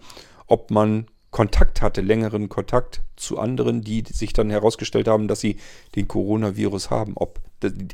[0.47, 5.57] ob man Kontakt hatte, längeren Kontakt zu anderen, die sich dann herausgestellt haben, dass sie
[5.97, 7.41] den Coronavirus haben, ob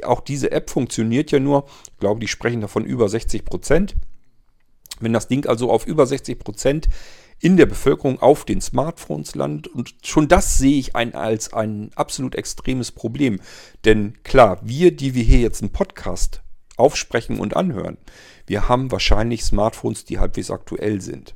[0.03, 3.95] Auch diese App funktioniert ja nur, ich glaube, die sprechen davon über 60 Prozent.
[4.99, 6.87] Wenn das Ding also auf über 60 Prozent
[7.39, 9.69] in der Bevölkerung auf den Smartphones landet.
[9.69, 13.41] Und schon das sehe ich ein, als ein absolut extremes Problem.
[13.85, 16.43] Denn klar, wir, die wir hier jetzt einen Podcast
[16.77, 17.97] aufsprechen und anhören,
[18.45, 21.33] wir haben wahrscheinlich Smartphones, die halbwegs aktuell sind.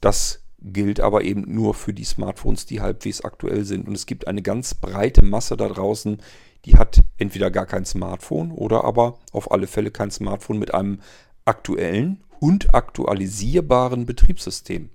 [0.00, 3.86] Das gilt aber eben nur für die Smartphones, die halbwegs aktuell sind.
[3.86, 6.20] Und es gibt eine ganz breite Masse da draußen,
[6.64, 11.00] die hat entweder gar kein Smartphone oder aber auf alle Fälle kein Smartphone mit einem
[11.44, 14.90] aktuellen und aktualisierbaren Betriebssystem.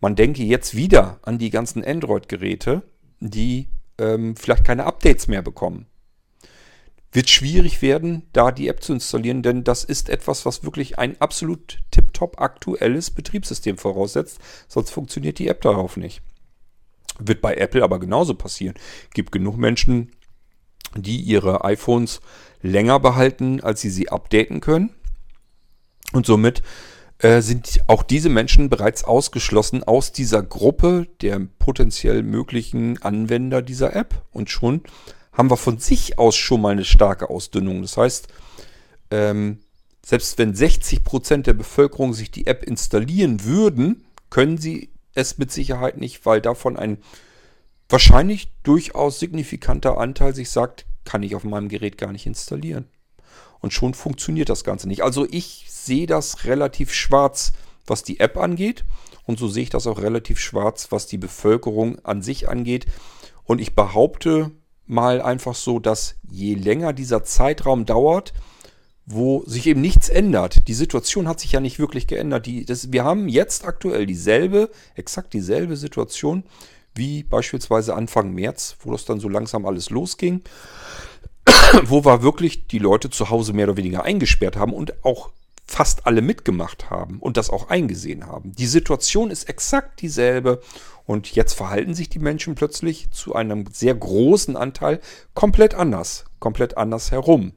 [0.00, 2.82] Man denke jetzt wieder an die ganzen Android-Geräte,
[3.20, 3.68] die
[3.98, 5.86] ähm, vielleicht keine Updates mehr bekommen.
[7.14, 11.20] Wird schwierig werden, da die App zu installieren, denn das ist etwas, was wirklich ein
[11.20, 16.22] absolut tiptop aktuelles Betriebssystem voraussetzt, sonst funktioniert die App darauf nicht.
[17.20, 18.74] Wird bei Apple aber genauso passieren.
[19.12, 20.10] Gibt genug Menschen,
[20.96, 22.20] die ihre iPhones
[22.62, 24.90] länger behalten, als sie sie updaten können.
[26.12, 26.64] Und somit
[27.18, 33.94] äh, sind auch diese Menschen bereits ausgeschlossen aus dieser Gruppe der potenziell möglichen Anwender dieser
[33.94, 34.24] App.
[34.32, 34.82] Und schon
[35.34, 37.82] haben wir von sich aus schon mal eine starke Ausdünnung.
[37.82, 38.28] Das heißt,
[39.10, 39.60] ähm,
[40.04, 45.98] selbst wenn 60% der Bevölkerung sich die App installieren würden, können sie es mit Sicherheit
[45.98, 46.98] nicht, weil davon ein
[47.88, 52.86] wahrscheinlich durchaus signifikanter Anteil sich sagt, kann ich auf meinem Gerät gar nicht installieren.
[53.60, 55.02] Und schon funktioniert das Ganze nicht.
[55.02, 57.52] Also ich sehe das relativ schwarz,
[57.86, 58.84] was die App angeht.
[59.26, 62.86] Und so sehe ich das auch relativ schwarz, was die Bevölkerung an sich angeht.
[63.44, 64.50] Und ich behaupte
[64.86, 68.32] mal einfach so, dass je länger dieser Zeitraum dauert,
[69.06, 70.66] wo sich eben nichts ändert.
[70.68, 72.46] Die Situation hat sich ja nicht wirklich geändert.
[72.46, 76.44] Die, das, wir haben jetzt aktuell dieselbe, exakt dieselbe Situation
[76.94, 80.42] wie beispielsweise Anfang März, wo das dann so langsam alles losging,
[81.84, 85.30] wo wir wirklich die Leute zu Hause mehr oder weniger eingesperrt haben und auch
[85.66, 88.52] fast alle mitgemacht haben und das auch eingesehen haben.
[88.52, 90.60] Die Situation ist exakt dieselbe
[91.06, 95.00] und jetzt verhalten sich die Menschen plötzlich zu einem sehr großen Anteil
[95.34, 97.52] komplett anders, komplett anders herum.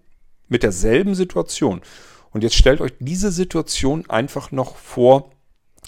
[0.50, 1.82] Mit derselben Situation.
[2.32, 5.32] Und jetzt stellt euch diese Situation einfach noch vor,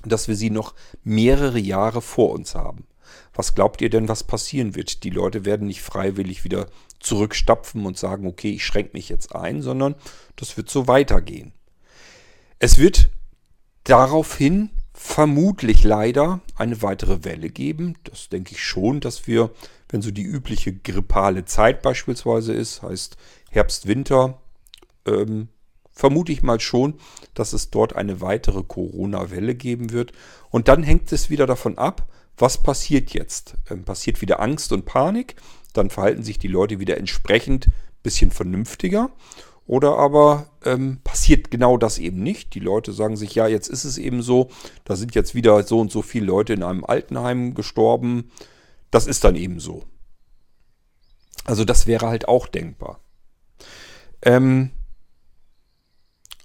[0.06, 2.88] dass wir sie noch mehrere Jahre vor uns haben.
[3.34, 5.04] Was glaubt ihr denn, was passieren wird?
[5.04, 6.68] Die Leute werden nicht freiwillig wieder
[7.00, 9.96] zurückstapfen und sagen, okay, ich schränke mich jetzt ein, sondern
[10.36, 11.54] das wird so weitergehen.
[12.60, 13.10] Es wird
[13.84, 14.70] daraufhin
[15.02, 17.96] vermutlich leider eine weitere Welle geben.
[18.04, 19.50] Das denke ich schon, dass wir,
[19.88, 23.16] wenn so die übliche grippale Zeit beispielsweise ist, heißt
[23.50, 24.42] Herbst, Winter,
[25.06, 25.48] ähm,
[25.94, 26.96] vermute ich mal schon,
[27.34, 30.12] dass es dort eine weitere Corona-Welle geben wird.
[30.50, 32.06] Und dann hängt es wieder davon ab,
[32.38, 33.56] was passiert jetzt.
[33.70, 35.38] Ähm, passiert wieder Angst und Panik,
[35.72, 37.70] dann verhalten sich die Leute wieder entsprechend
[38.04, 39.12] bisschen vernünftiger.
[39.66, 41.00] Oder aber ähm,
[41.30, 42.56] passiert genau das eben nicht.
[42.56, 44.50] Die Leute sagen sich, ja, jetzt ist es eben so,
[44.84, 48.32] da sind jetzt wieder so und so viele Leute in einem Altenheim gestorben.
[48.90, 49.84] Das ist dann eben so.
[51.46, 53.00] Also das wäre halt auch denkbar.
[54.24, 54.72] Ähm,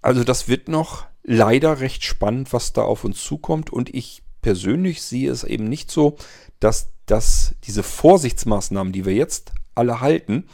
[0.02, 3.70] also das wird noch leider recht spannend, was da auf uns zukommt.
[3.70, 6.18] Und ich persönlich sehe es eben nicht so,
[6.60, 10.46] dass, dass diese Vorsichtsmaßnahmen, die wir jetzt alle halten,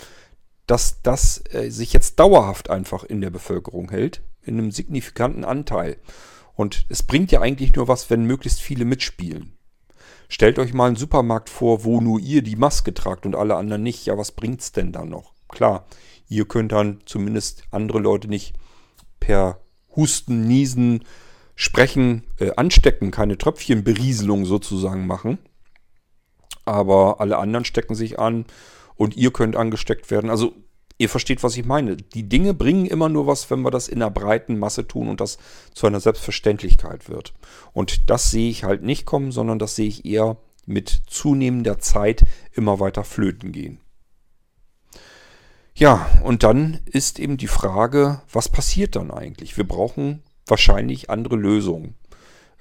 [0.71, 5.97] dass das äh, sich jetzt dauerhaft einfach in der Bevölkerung hält, in einem signifikanten Anteil.
[6.55, 9.55] Und es bringt ja eigentlich nur was, wenn möglichst viele mitspielen.
[10.29, 13.83] Stellt euch mal einen Supermarkt vor, wo nur ihr die Maske tragt und alle anderen
[13.83, 14.07] nicht.
[14.07, 15.33] Ja, was bringt's denn da noch?
[15.49, 15.87] Klar,
[16.29, 18.55] ihr könnt dann zumindest andere Leute nicht
[19.19, 19.59] per
[19.97, 21.05] Husten, Niesen,
[21.57, 25.39] Sprechen äh, anstecken, keine Tröpfchenberieselung sozusagen machen.
[26.65, 28.45] Aber alle anderen stecken sich an
[29.01, 30.29] und ihr könnt angesteckt werden.
[30.29, 30.53] Also
[30.99, 31.97] ihr versteht, was ich meine.
[31.97, 35.23] Die Dinge bringen immer nur was, wenn wir das in einer breiten Masse tun und
[35.23, 35.39] das
[35.73, 37.33] zu einer Selbstverständlichkeit wird.
[37.73, 40.37] Und das sehe ich halt nicht kommen, sondern das sehe ich eher
[40.67, 43.81] mit zunehmender Zeit immer weiter flöten gehen.
[45.75, 49.57] Ja, und dann ist eben die Frage, was passiert dann eigentlich?
[49.57, 51.95] Wir brauchen wahrscheinlich andere Lösungen.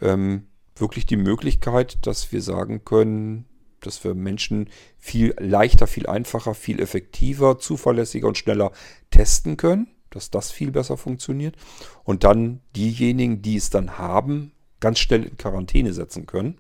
[0.01, 3.48] Ähm, wirklich die Möglichkeit, dass wir sagen können,
[3.81, 8.71] dass wir Menschen viel leichter, viel einfacher, viel effektiver, zuverlässiger und schneller
[9.11, 11.55] testen können, dass das viel besser funktioniert.
[12.03, 16.57] Und dann diejenigen, die es dann haben, ganz schnell in Quarantäne setzen können,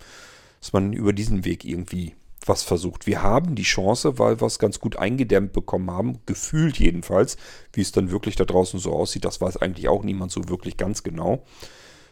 [0.59, 2.15] dass man über diesen Weg irgendwie
[2.45, 3.07] was versucht.
[3.07, 7.37] Wir haben die Chance, weil wir es ganz gut eingedämmt bekommen haben, gefühlt jedenfalls,
[7.73, 10.77] wie es dann wirklich da draußen so aussieht, das weiß eigentlich auch niemand so wirklich
[10.77, 11.43] ganz genau.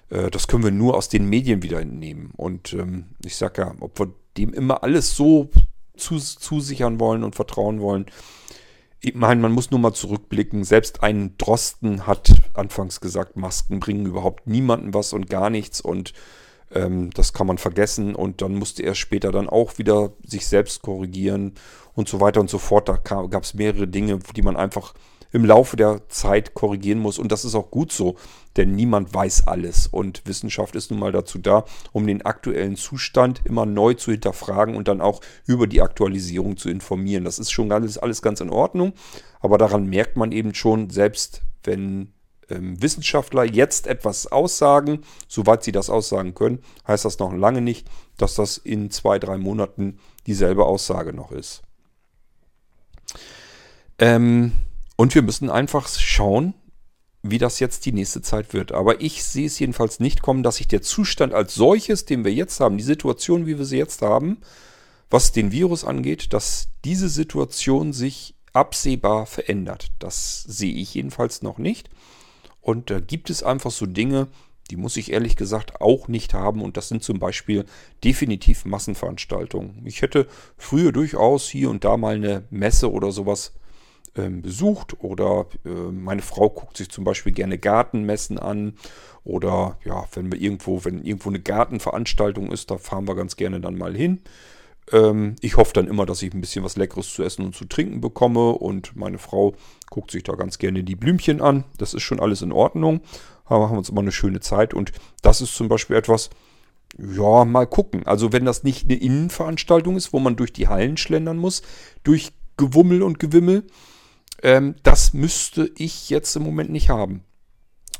[0.09, 2.31] Äh, das können wir nur aus den Medien wieder entnehmen.
[2.35, 5.49] Und ähm, ich sage ja, ob wir dem immer alles so
[5.95, 8.05] zusichern wollen und vertrauen wollen.
[8.99, 10.63] Ich meine, man muss nur mal zurückblicken.
[10.63, 16.13] Selbst ein Drosten hat anfangs gesagt, Masken bringen überhaupt niemandem was und gar nichts und
[16.71, 18.15] ähm, das kann man vergessen.
[18.15, 21.53] Und dann musste er später dann auch wieder sich selbst korrigieren
[21.93, 22.89] und so weiter und so fort.
[22.89, 24.93] Da gab es mehrere Dinge, die man einfach
[25.31, 27.19] im Laufe der Zeit korrigieren muss.
[27.19, 28.15] Und das ist auch gut so,
[28.55, 29.87] denn niemand weiß alles.
[29.87, 34.75] Und Wissenschaft ist nun mal dazu da, um den aktuellen Zustand immer neu zu hinterfragen
[34.75, 37.23] und dann auch über die Aktualisierung zu informieren.
[37.23, 38.93] Das ist schon alles, alles ganz in Ordnung.
[39.39, 42.13] Aber daran merkt man eben schon, selbst wenn
[42.49, 47.87] ähm, Wissenschaftler jetzt etwas aussagen, soweit sie das aussagen können, heißt das noch lange nicht,
[48.17, 51.61] dass das in zwei, drei Monaten dieselbe Aussage noch ist.
[53.99, 54.51] Ähm,
[54.97, 56.53] und wir müssen einfach schauen,
[57.23, 58.71] wie das jetzt die nächste Zeit wird.
[58.71, 62.33] Aber ich sehe es jedenfalls nicht kommen, dass sich der Zustand als solches, den wir
[62.33, 64.39] jetzt haben, die Situation, wie wir sie jetzt haben,
[65.09, 69.91] was den Virus angeht, dass diese Situation sich absehbar verändert.
[69.99, 71.89] Das sehe ich jedenfalls noch nicht.
[72.59, 74.27] Und da gibt es einfach so Dinge,
[74.71, 76.61] die muss ich ehrlich gesagt auch nicht haben.
[76.61, 77.65] Und das sind zum Beispiel
[78.03, 79.85] definitiv Massenveranstaltungen.
[79.85, 80.27] Ich hätte
[80.57, 83.53] früher durchaus hier und da mal eine Messe oder sowas
[84.17, 88.73] ähm, besucht oder äh, meine Frau guckt sich zum Beispiel gerne Gartenmessen an
[89.23, 93.59] oder ja, wenn wir irgendwo, wenn irgendwo eine Gartenveranstaltung ist, da fahren wir ganz gerne
[93.59, 94.21] dann mal hin.
[94.91, 97.65] Ähm, ich hoffe dann immer, dass ich ein bisschen was Leckeres zu essen und zu
[97.65, 99.53] trinken bekomme und meine Frau
[99.89, 101.65] guckt sich da ganz gerne die Blümchen an.
[101.77, 103.01] Das ist schon alles in Ordnung.
[103.49, 104.91] Da machen wir uns immer eine schöne Zeit und
[105.21, 106.29] das ist zum Beispiel etwas,
[106.97, 108.05] ja, mal gucken.
[108.05, 111.61] Also wenn das nicht eine Innenveranstaltung ist, wo man durch die Hallen schlendern muss,
[112.03, 113.65] durch Gewummel und Gewimmel,
[114.43, 117.23] ähm, das müsste ich jetzt im Moment nicht haben.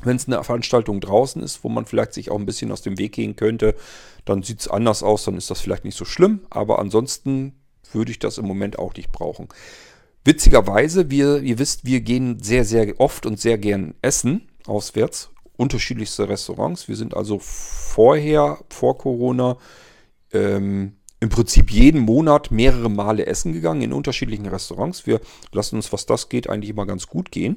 [0.02, 2.98] Wenn es eine Veranstaltung draußen ist, wo man vielleicht sich auch ein bisschen aus dem
[2.98, 3.74] Weg gehen könnte,
[4.24, 6.40] dann sieht es anders aus, dann ist das vielleicht nicht so schlimm.
[6.50, 7.54] Aber ansonsten
[7.92, 9.48] würde ich das im Moment auch nicht brauchen.
[10.24, 15.30] Witzigerweise, wir, ihr wisst, wir gehen sehr, sehr oft und sehr gern essen auswärts.
[15.56, 16.86] Unterschiedlichste Restaurants.
[16.86, 19.56] Wir sind also vorher, vor Corona,
[20.32, 25.06] ähm, im Prinzip jeden Monat mehrere Male essen gegangen in unterschiedlichen Restaurants.
[25.06, 25.20] Wir
[25.52, 27.56] lassen uns, was das geht, eigentlich immer ganz gut gehen.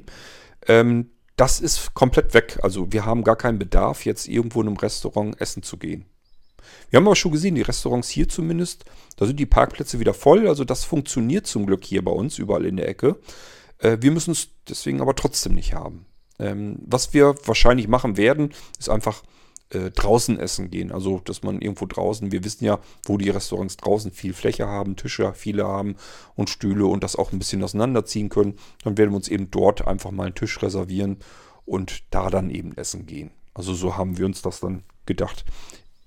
[0.66, 2.58] Ähm, das ist komplett weg.
[2.62, 6.04] Also wir haben gar keinen Bedarf, jetzt irgendwo in einem Restaurant essen zu gehen.
[6.90, 8.84] Wir haben aber schon gesehen, die Restaurants hier zumindest,
[9.16, 10.48] da sind die Parkplätze wieder voll.
[10.48, 13.16] Also das funktioniert zum Glück hier bei uns, überall in der Ecke.
[13.78, 16.06] Äh, wir müssen es deswegen aber trotzdem nicht haben.
[16.38, 19.22] Ähm, was wir wahrscheinlich machen werden, ist einfach
[19.72, 20.92] äh, draußen essen gehen.
[20.92, 24.96] Also, dass man irgendwo draußen, wir wissen ja, wo die Restaurants draußen viel Fläche haben,
[24.96, 25.96] Tische viele haben
[26.34, 28.54] und Stühle und das auch ein bisschen auseinanderziehen können.
[28.84, 31.18] Dann werden wir uns eben dort einfach mal einen Tisch reservieren
[31.64, 33.30] und da dann eben essen gehen.
[33.54, 35.44] Also so haben wir uns das dann gedacht.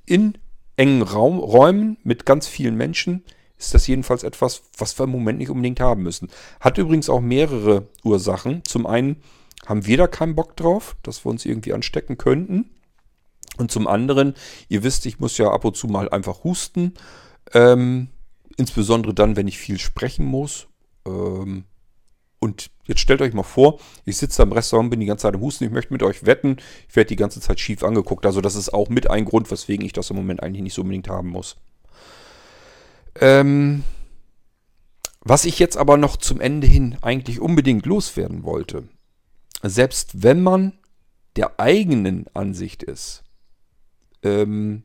[0.06, 0.38] In
[0.78, 3.24] engen Raum, Räumen mit ganz vielen Menschen
[3.58, 6.30] ist das jedenfalls etwas, was wir im Moment nicht unbedingt haben müssen.
[6.60, 8.64] Hat übrigens auch mehrere Ursachen.
[8.66, 9.22] Zum einen
[9.66, 12.70] haben wir da keinen Bock drauf, dass wir uns irgendwie anstecken könnten.
[13.58, 14.34] Und zum anderen,
[14.68, 16.94] ihr wisst, ich muss ja ab und zu mal einfach husten.
[17.54, 18.10] Ähm,
[18.58, 20.68] insbesondere dann, wenn ich viel sprechen muss.
[21.06, 21.66] Ähm,
[22.40, 25.42] und jetzt stellt euch mal vor, ich sitze im Restaurant, bin die ganze Zeit im
[25.42, 28.26] Husten, ich möchte mit euch wetten, ich werde die ganze Zeit schief angeguckt.
[28.26, 30.82] Also das ist auch mit ein Grund, weswegen ich das im Moment eigentlich nicht so
[30.82, 31.56] unbedingt haben muss.
[33.20, 33.84] Ähm,
[35.22, 38.84] was ich jetzt aber noch zum Ende hin eigentlich unbedingt loswerden wollte.
[39.64, 40.74] Selbst wenn man
[41.36, 43.24] der eigenen Ansicht ist,
[44.26, 44.84] ähm,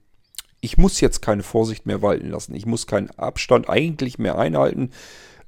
[0.60, 2.54] ich muss jetzt keine Vorsicht mehr walten lassen.
[2.54, 4.90] Ich muss keinen Abstand eigentlich mehr einhalten.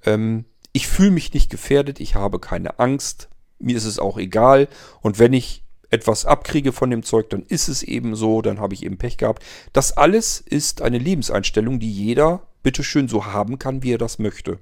[0.04, 2.00] Ähm, ich fühle mich nicht gefährdet.
[2.00, 3.28] Ich habe keine Angst.
[3.58, 4.68] Mir ist es auch egal.
[5.02, 8.40] Und wenn ich etwas abkriege von dem Zeug, dann ist es eben so.
[8.40, 9.44] Dann habe ich eben Pech gehabt.
[9.74, 14.58] Das alles ist eine Lebenseinstellung, die jeder bitteschön so haben kann, wie er das möchte.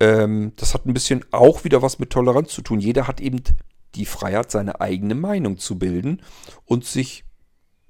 [0.00, 2.80] Ähm, das hat ein bisschen auch wieder was mit Toleranz zu tun.
[2.80, 3.42] Jeder hat eben
[3.94, 6.22] die Freiheit, seine eigene Meinung zu bilden
[6.64, 7.25] und sich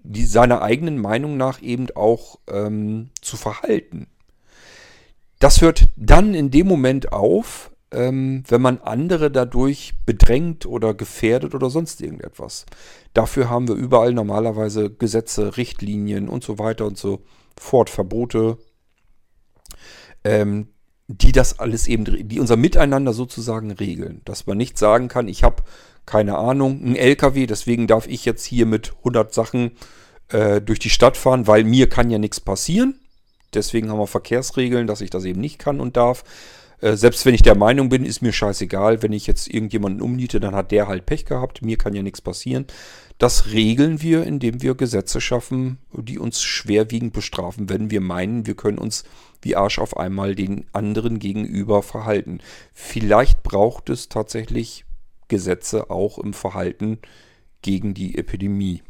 [0.07, 4.09] die seiner eigenen Meinung nach eben auch ähm, zu verhalten.
[5.39, 11.55] Das hört dann in dem Moment auf, ähm, wenn man andere dadurch bedrängt oder gefährdet
[11.55, 12.67] oder sonst irgendetwas.
[13.15, 17.23] Dafür haben wir überall normalerweise Gesetze, Richtlinien und so weiter und so
[17.59, 18.59] fort, Verbote,
[20.25, 20.69] ähm,
[21.09, 24.23] die das alles eben, die unser Miteinander sozusagen regeln.
[24.25, 25.63] Dass man nicht sagen kann, ich habe
[26.07, 29.73] keine Ahnung, ein LKW, deswegen darf ich jetzt hier mit 100 Sachen
[30.29, 33.01] äh, durch die Stadt fahren, weil mir kann ja nichts passieren.
[33.55, 36.25] Deswegen haben wir Verkehrsregeln, dass ich das eben nicht kann und darf.
[36.81, 39.03] Äh, selbst wenn ich der Meinung bin, ist mir scheißegal.
[39.03, 41.63] Wenn ich jetzt irgendjemanden umniete, dann hat der halt Pech gehabt.
[41.63, 42.67] Mir kann ja nichts passieren.
[43.19, 48.55] Das regeln wir, indem wir Gesetze schaffen, die uns schwerwiegend bestrafen, wenn wir meinen, wir
[48.55, 49.05] können uns
[49.41, 52.41] wie Arsch auf einmal den anderen gegenüber verhalten.
[52.75, 54.86] Vielleicht braucht es tatsächlich
[55.29, 56.99] Gesetze auch im Verhalten
[57.63, 58.83] gegen die Epidemie.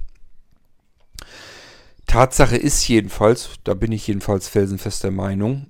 [2.07, 5.67] Tatsache ist jedenfalls, da bin ich jedenfalls felsenfest der Meinung,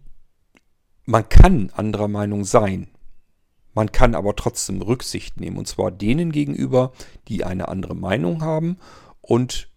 [1.05, 2.89] man kann anderer Meinung sein.
[3.75, 5.57] Man kann aber trotzdem Rücksicht nehmen.
[5.57, 6.93] Und zwar denen gegenüber,
[7.29, 8.79] die eine andere Meinung haben
[9.21, 9.69] und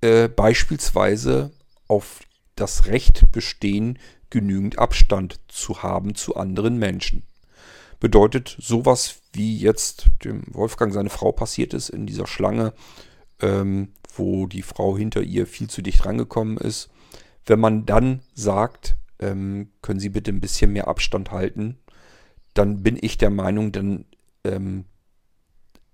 [0.00, 1.52] äh, beispielsweise
[1.88, 2.20] auf
[2.56, 3.98] das Recht bestehen,
[4.30, 7.24] genügend Abstand zu haben zu anderen Menschen.
[8.02, 12.72] Bedeutet sowas, wie jetzt dem Wolfgang seine Frau passiert ist in dieser Schlange,
[13.40, 16.90] ähm, wo die Frau hinter ihr viel zu dicht rangekommen ist.
[17.46, 21.78] Wenn man dann sagt, ähm, können Sie bitte ein bisschen mehr Abstand halten,
[22.54, 24.04] dann bin ich der Meinung, dann
[24.42, 24.86] ähm,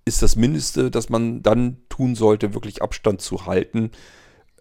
[0.03, 3.91] ist das Mindeste, das man dann tun sollte, wirklich Abstand zu halten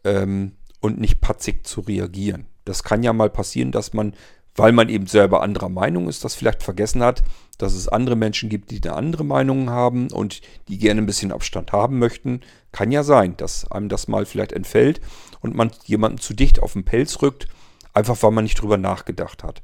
[0.04, 2.44] ähm, und nicht patzig zu reagieren.
[2.66, 4.12] Das kann ja mal passieren, dass man,
[4.58, 7.22] weil man eben selber anderer Meinung ist, das vielleicht vergessen hat,
[7.58, 11.32] dass es andere Menschen gibt, die eine andere Meinung haben und die gerne ein bisschen
[11.32, 12.40] Abstand haben möchten.
[12.72, 15.00] Kann ja sein, dass einem das mal vielleicht entfällt
[15.40, 17.46] und man jemanden zu dicht auf den Pelz rückt,
[17.94, 19.62] einfach weil man nicht drüber nachgedacht hat.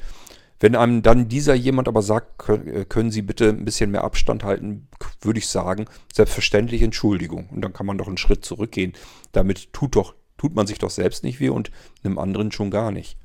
[0.61, 4.45] Wenn einem dann dieser jemand aber sagt, äh, können Sie bitte ein bisschen mehr Abstand
[4.45, 4.87] halten,
[5.21, 7.49] würde ich sagen, selbstverständlich Entschuldigung.
[7.51, 8.93] Und dann kann man doch einen Schritt zurückgehen.
[9.33, 11.73] Damit tut, doch, tut man sich doch selbst nicht weh und
[12.05, 13.19] einem anderen schon gar nicht.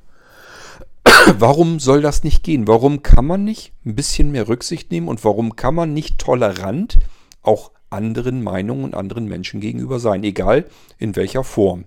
[1.37, 2.67] Warum soll das nicht gehen?
[2.67, 6.97] Warum kann man nicht ein bisschen mehr Rücksicht nehmen und warum kann man nicht tolerant
[7.41, 10.65] auch anderen Meinungen und anderen Menschen gegenüber sein, egal
[10.97, 11.85] in welcher Form?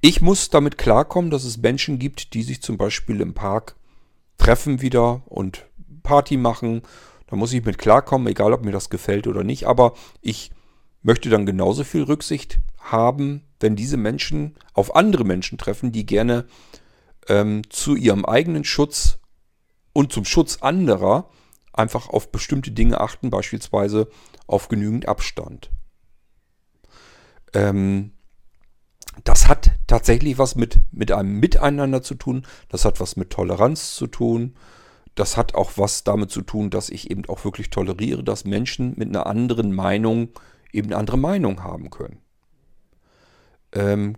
[0.00, 3.76] Ich muss damit klarkommen, dass es Menschen gibt, die sich zum Beispiel im Park
[4.38, 5.66] treffen wieder und
[6.02, 6.82] Party machen.
[7.26, 9.66] Da muss ich mit klarkommen, egal ob mir das gefällt oder nicht.
[9.66, 10.50] Aber ich
[11.02, 16.46] möchte dann genauso viel Rücksicht haben, wenn diese Menschen auf andere Menschen treffen, die gerne
[17.28, 19.18] ähm, zu ihrem eigenen Schutz
[19.92, 21.30] und zum Schutz anderer
[21.72, 24.08] einfach auf bestimmte Dinge achten, beispielsweise
[24.46, 25.70] auf genügend Abstand.
[27.54, 28.12] Ähm,
[29.24, 32.46] das hat tatsächlich was mit, mit einem Miteinander zu tun.
[32.68, 34.54] Das hat was mit Toleranz zu tun.
[35.14, 38.94] Das hat auch was damit zu tun, dass ich eben auch wirklich toleriere, dass Menschen
[38.96, 40.30] mit einer anderen Meinung
[40.72, 42.20] eben eine andere Meinung haben können.
[43.72, 44.16] Ähm,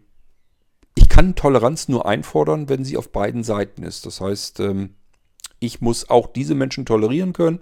[0.95, 4.07] ich kann Toleranz nur einfordern, wenn sie auf beiden Seiten ist.
[4.07, 4.95] Das heißt, ähm,
[5.59, 7.61] ich muss auch diese Menschen tolerieren können,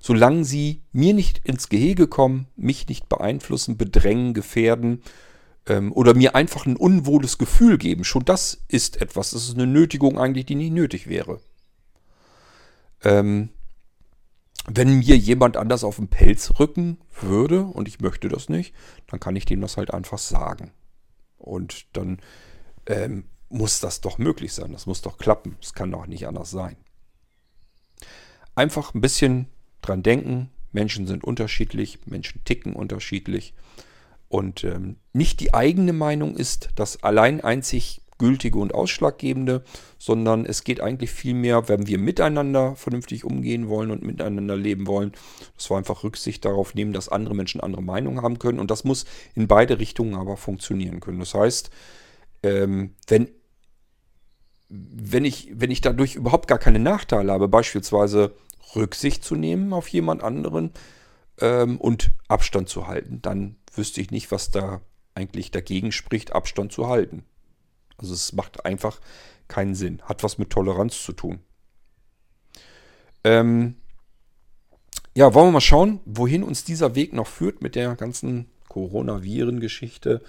[0.00, 5.02] solange sie mir nicht ins Gehege kommen, mich nicht beeinflussen, bedrängen, gefährden
[5.66, 8.04] ähm, oder mir einfach ein unwohles Gefühl geben.
[8.04, 9.30] Schon das ist etwas.
[9.30, 11.40] Das ist eine Nötigung eigentlich, die nicht nötig wäre.
[13.02, 13.50] Ähm,
[14.68, 18.74] wenn mir jemand anders auf den Pelz rücken würde und ich möchte das nicht,
[19.06, 20.72] dann kann ich dem das halt einfach sagen.
[21.38, 22.18] Und dann
[22.86, 24.72] ähm, muss das doch möglich sein.
[24.72, 25.56] Das muss doch klappen.
[25.62, 26.76] Es kann doch nicht anders sein.
[28.54, 29.46] Einfach ein bisschen
[29.82, 30.50] dran denken.
[30.72, 33.54] Menschen sind unterschiedlich, Menschen ticken unterschiedlich.
[34.28, 39.62] Und ähm, nicht die eigene Meinung ist das allein einzig gültige und ausschlaggebende,
[39.98, 45.12] sondern es geht eigentlich vielmehr, wenn wir miteinander vernünftig umgehen wollen und miteinander leben wollen,
[45.54, 48.58] dass wir einfach Rücksicht darauf nehmen, dass andere Menschen andere Meinungen haben können.
[48.58, 51.20] Und das muss in beide Richtungen aber funktionieren können.
[51.20, 51.70] Das heißt,
[52.46, 53.28] ähm, wenn,
[54.68, 58.34] wenn, ich, wenn ich dadurch überhaupt gar keine Nachteile habe, beispielsweise
[58.74, 60.72] Rücksicht zu nehmen auf jemand anderen
[61.40, 64.80] ähm, und Abstand zu halten, dann wüsste ich nicht, was da
[65.14, 67.24] eigentlich dagegen spricht, Abstand zu halten.
[67.98, 69.00] Also es macht einfach
[69.48, 70.02] keinen Sinn.
[70.02, 71.40] Hat was mit Toleranz zu tun.
[73.24, 73.76] Ähm
[75.14, 80.22] ja, wollen wir mal schauen, wohin uns dieser Weg noch führt mit der ganzen Coronaviren-Geschichte.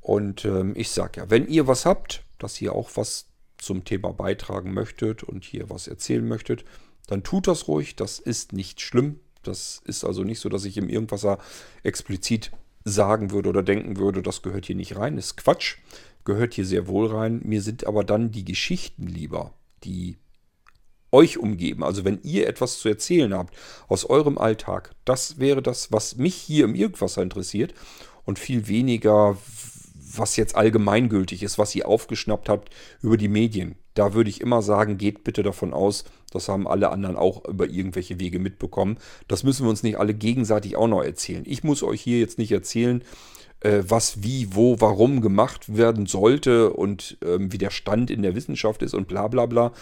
[0.00, 3.26] Und ähm, ich sage ja, wenn ihr was habt, dass ihr auch was
[3.58, 6.64] zum Thema beitragen möchtet und hier was erzählen möchtet,
[7.06, 7.96] dann tut das ruhig.
[7.96, 9.20] Das ist nicht schlimm.
[9.42, 11.38] Das ist also nicht so, dass ich im Irgendwasser
[11.82, 12.52] explizit
[12.84, 15.18] sagen würde oder denken würde, das gehört hier nicht rein.
[15.18, 15.76] Ist Quatsch.
[16.24, 17.40] Gehört hier sehr wohl rein.
[17.44, 20.18] Mir sind aber dann die Geschichten lieber, die
[21.10, 21.82] euch umgeben.
[21.82, 23.54] Also wenn ihr etwas zu erzählen habt
[23.88, 27.74] aus eurem Alltag, das wäre das, was mich hier im Irgendwasser interessiert
[28.24, 29.38] und viel weniger,
[30.18, 32.70] was jetzt allgemeingültig ist, was ihr aufgeschnappt habt
[33.02, 33.76] über die Medien.
[33.94, 37.68] Da würde ich immer sagen, geht bitte davon aus, das haben alle anderen auch über
[37.68, 38.98] irgendwelche Wege mitbekommen.
[39.26, 41.42] Das müssen wir uns nicht alle gegenseitig auch noch erzählen.
[41.46, 43.02] Ich muss euch hier jetzt nicht erzählen,
[43.60, 48.34] äh, was wie, wo, warum gemacht werden sollte und ähm, wie der Stand in der
[48.34, 49.72] Wissenschaft ist und bla bla bla.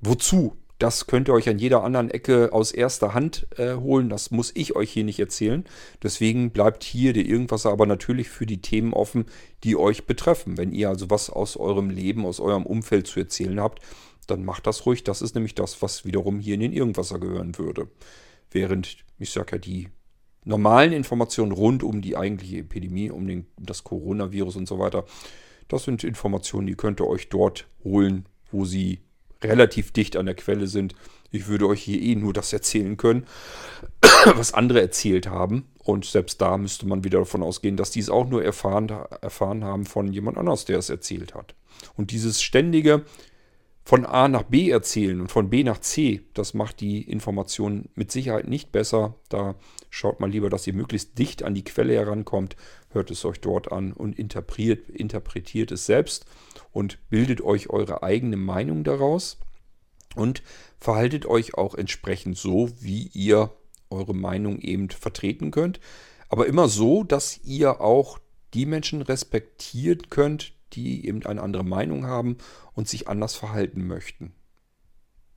[0.00, 0.56] Wozu?
[0.82, 4.08] Das könnt ihr euch an jeder anderen Ecke aus erster Hand äh, holen.
[4.08, 5.64] Das muss ich euch hier nicht erzählen.
[6.02, 9.26] Deswegen bleibt hier der Irgendwas aber natürlich für die Themen offen,
[9.62, 10.58] die euch betreffen.
[10.58, 13.80] Wenn ihr also was aus eurem Leben, aus eurem Umfeld zu erzählen habt,
[14.26, 15.04] dann macht das ruhig.
[15.04, 17.86] Das ist nämlich das, was wiederum hier in den Irgendwasser gehören würde.
[18.50, 19.88] Während, ich sage ja, die
[20.44, 25.04] normalen Informationen rund um die eigentliche Epidemie, um den, das Coronavirus und so weiter,
[25.68, 28.98] das sind Informationen, die könnt ihr euch dort holen, wo sie
[29.42, 30.94] relativ dicht an der Quelle sind.
[31.30, 33.26] Ich würde euch hier eh nur das erzählen können,
[34.36, 35.68] was andere erzählt haben.
[35.78, 38.88] Und selbst da müsste man wieder davon ausgehen, dass die es auch nur erfahren,
[39.20, 41.54] erfahren haben von jemand anders, der es erzählt hat.
[41.96, 43.04] Und dieses ständige
[43.84, 48.12] von A nach B erzählen und von B nach C, das macht die Information mit
[48.12, 49.16] Sicherheit nicht besser.
[49.28, 49.56] Da
[49.90, 52.56] schaut mal lieber, dass ihr möglichst dicht an die Quelle herankommt,
[52.90, 56.26] hört es euch dort an und interpretiert, interpretiert es selbst
[56.72, 59.38] und bildet euch eure eigene Meinung daraus
[60.14, 60.42] und
[60.78, 63.50] verhaltet euch auch entsprechend so, wie ihr
[63.90, 65.80] eure Meinung eben vertreten könnt.
[66.28, 68.18] Aber immer so, dass ihr auch
[68.54, 72.38] die Menschen respektieren könnt, die eben eine andere Meinung haben
[72.74, 74.32] und sich anders verhalten möchten.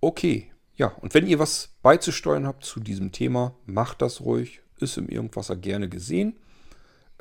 [0.00, 4.62] Okay, ja, und wenn ihr was beizusteuern habt zu diesem Thema, macht das ruhig.
[4.80, 6.38] Ist im Irgendwasser gerne gesehen.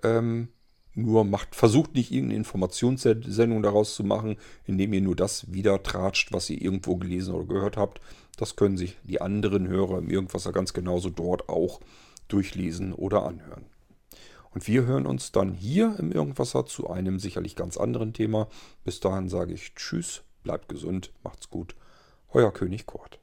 [0.04, 0.48] Ähm,
[0.96, 6.32] nur macht, versucht nicht irgendeine Informationssendung daraus zu machen, indem ihr nur das wieder tratscht,
[6.32, 8.00] was ihr irgendwo gelesen oder gehört habt.
[8.38, 11.80] Das können sich die anderen Hörer im Irgendwasser ganz genauso dort auch
[12.28, 13.66] durchlesen oder anhören.
[14.52, 18.48] Und wir hören uns dann hier im Irgendwasser zu einem sicherlich ganz anderen Thema.
[18.84, 21.76] Bis dahin sage ich Tschüss, bleibt gesund, macht's gut
[22.34, 23.23] euer König Kurt.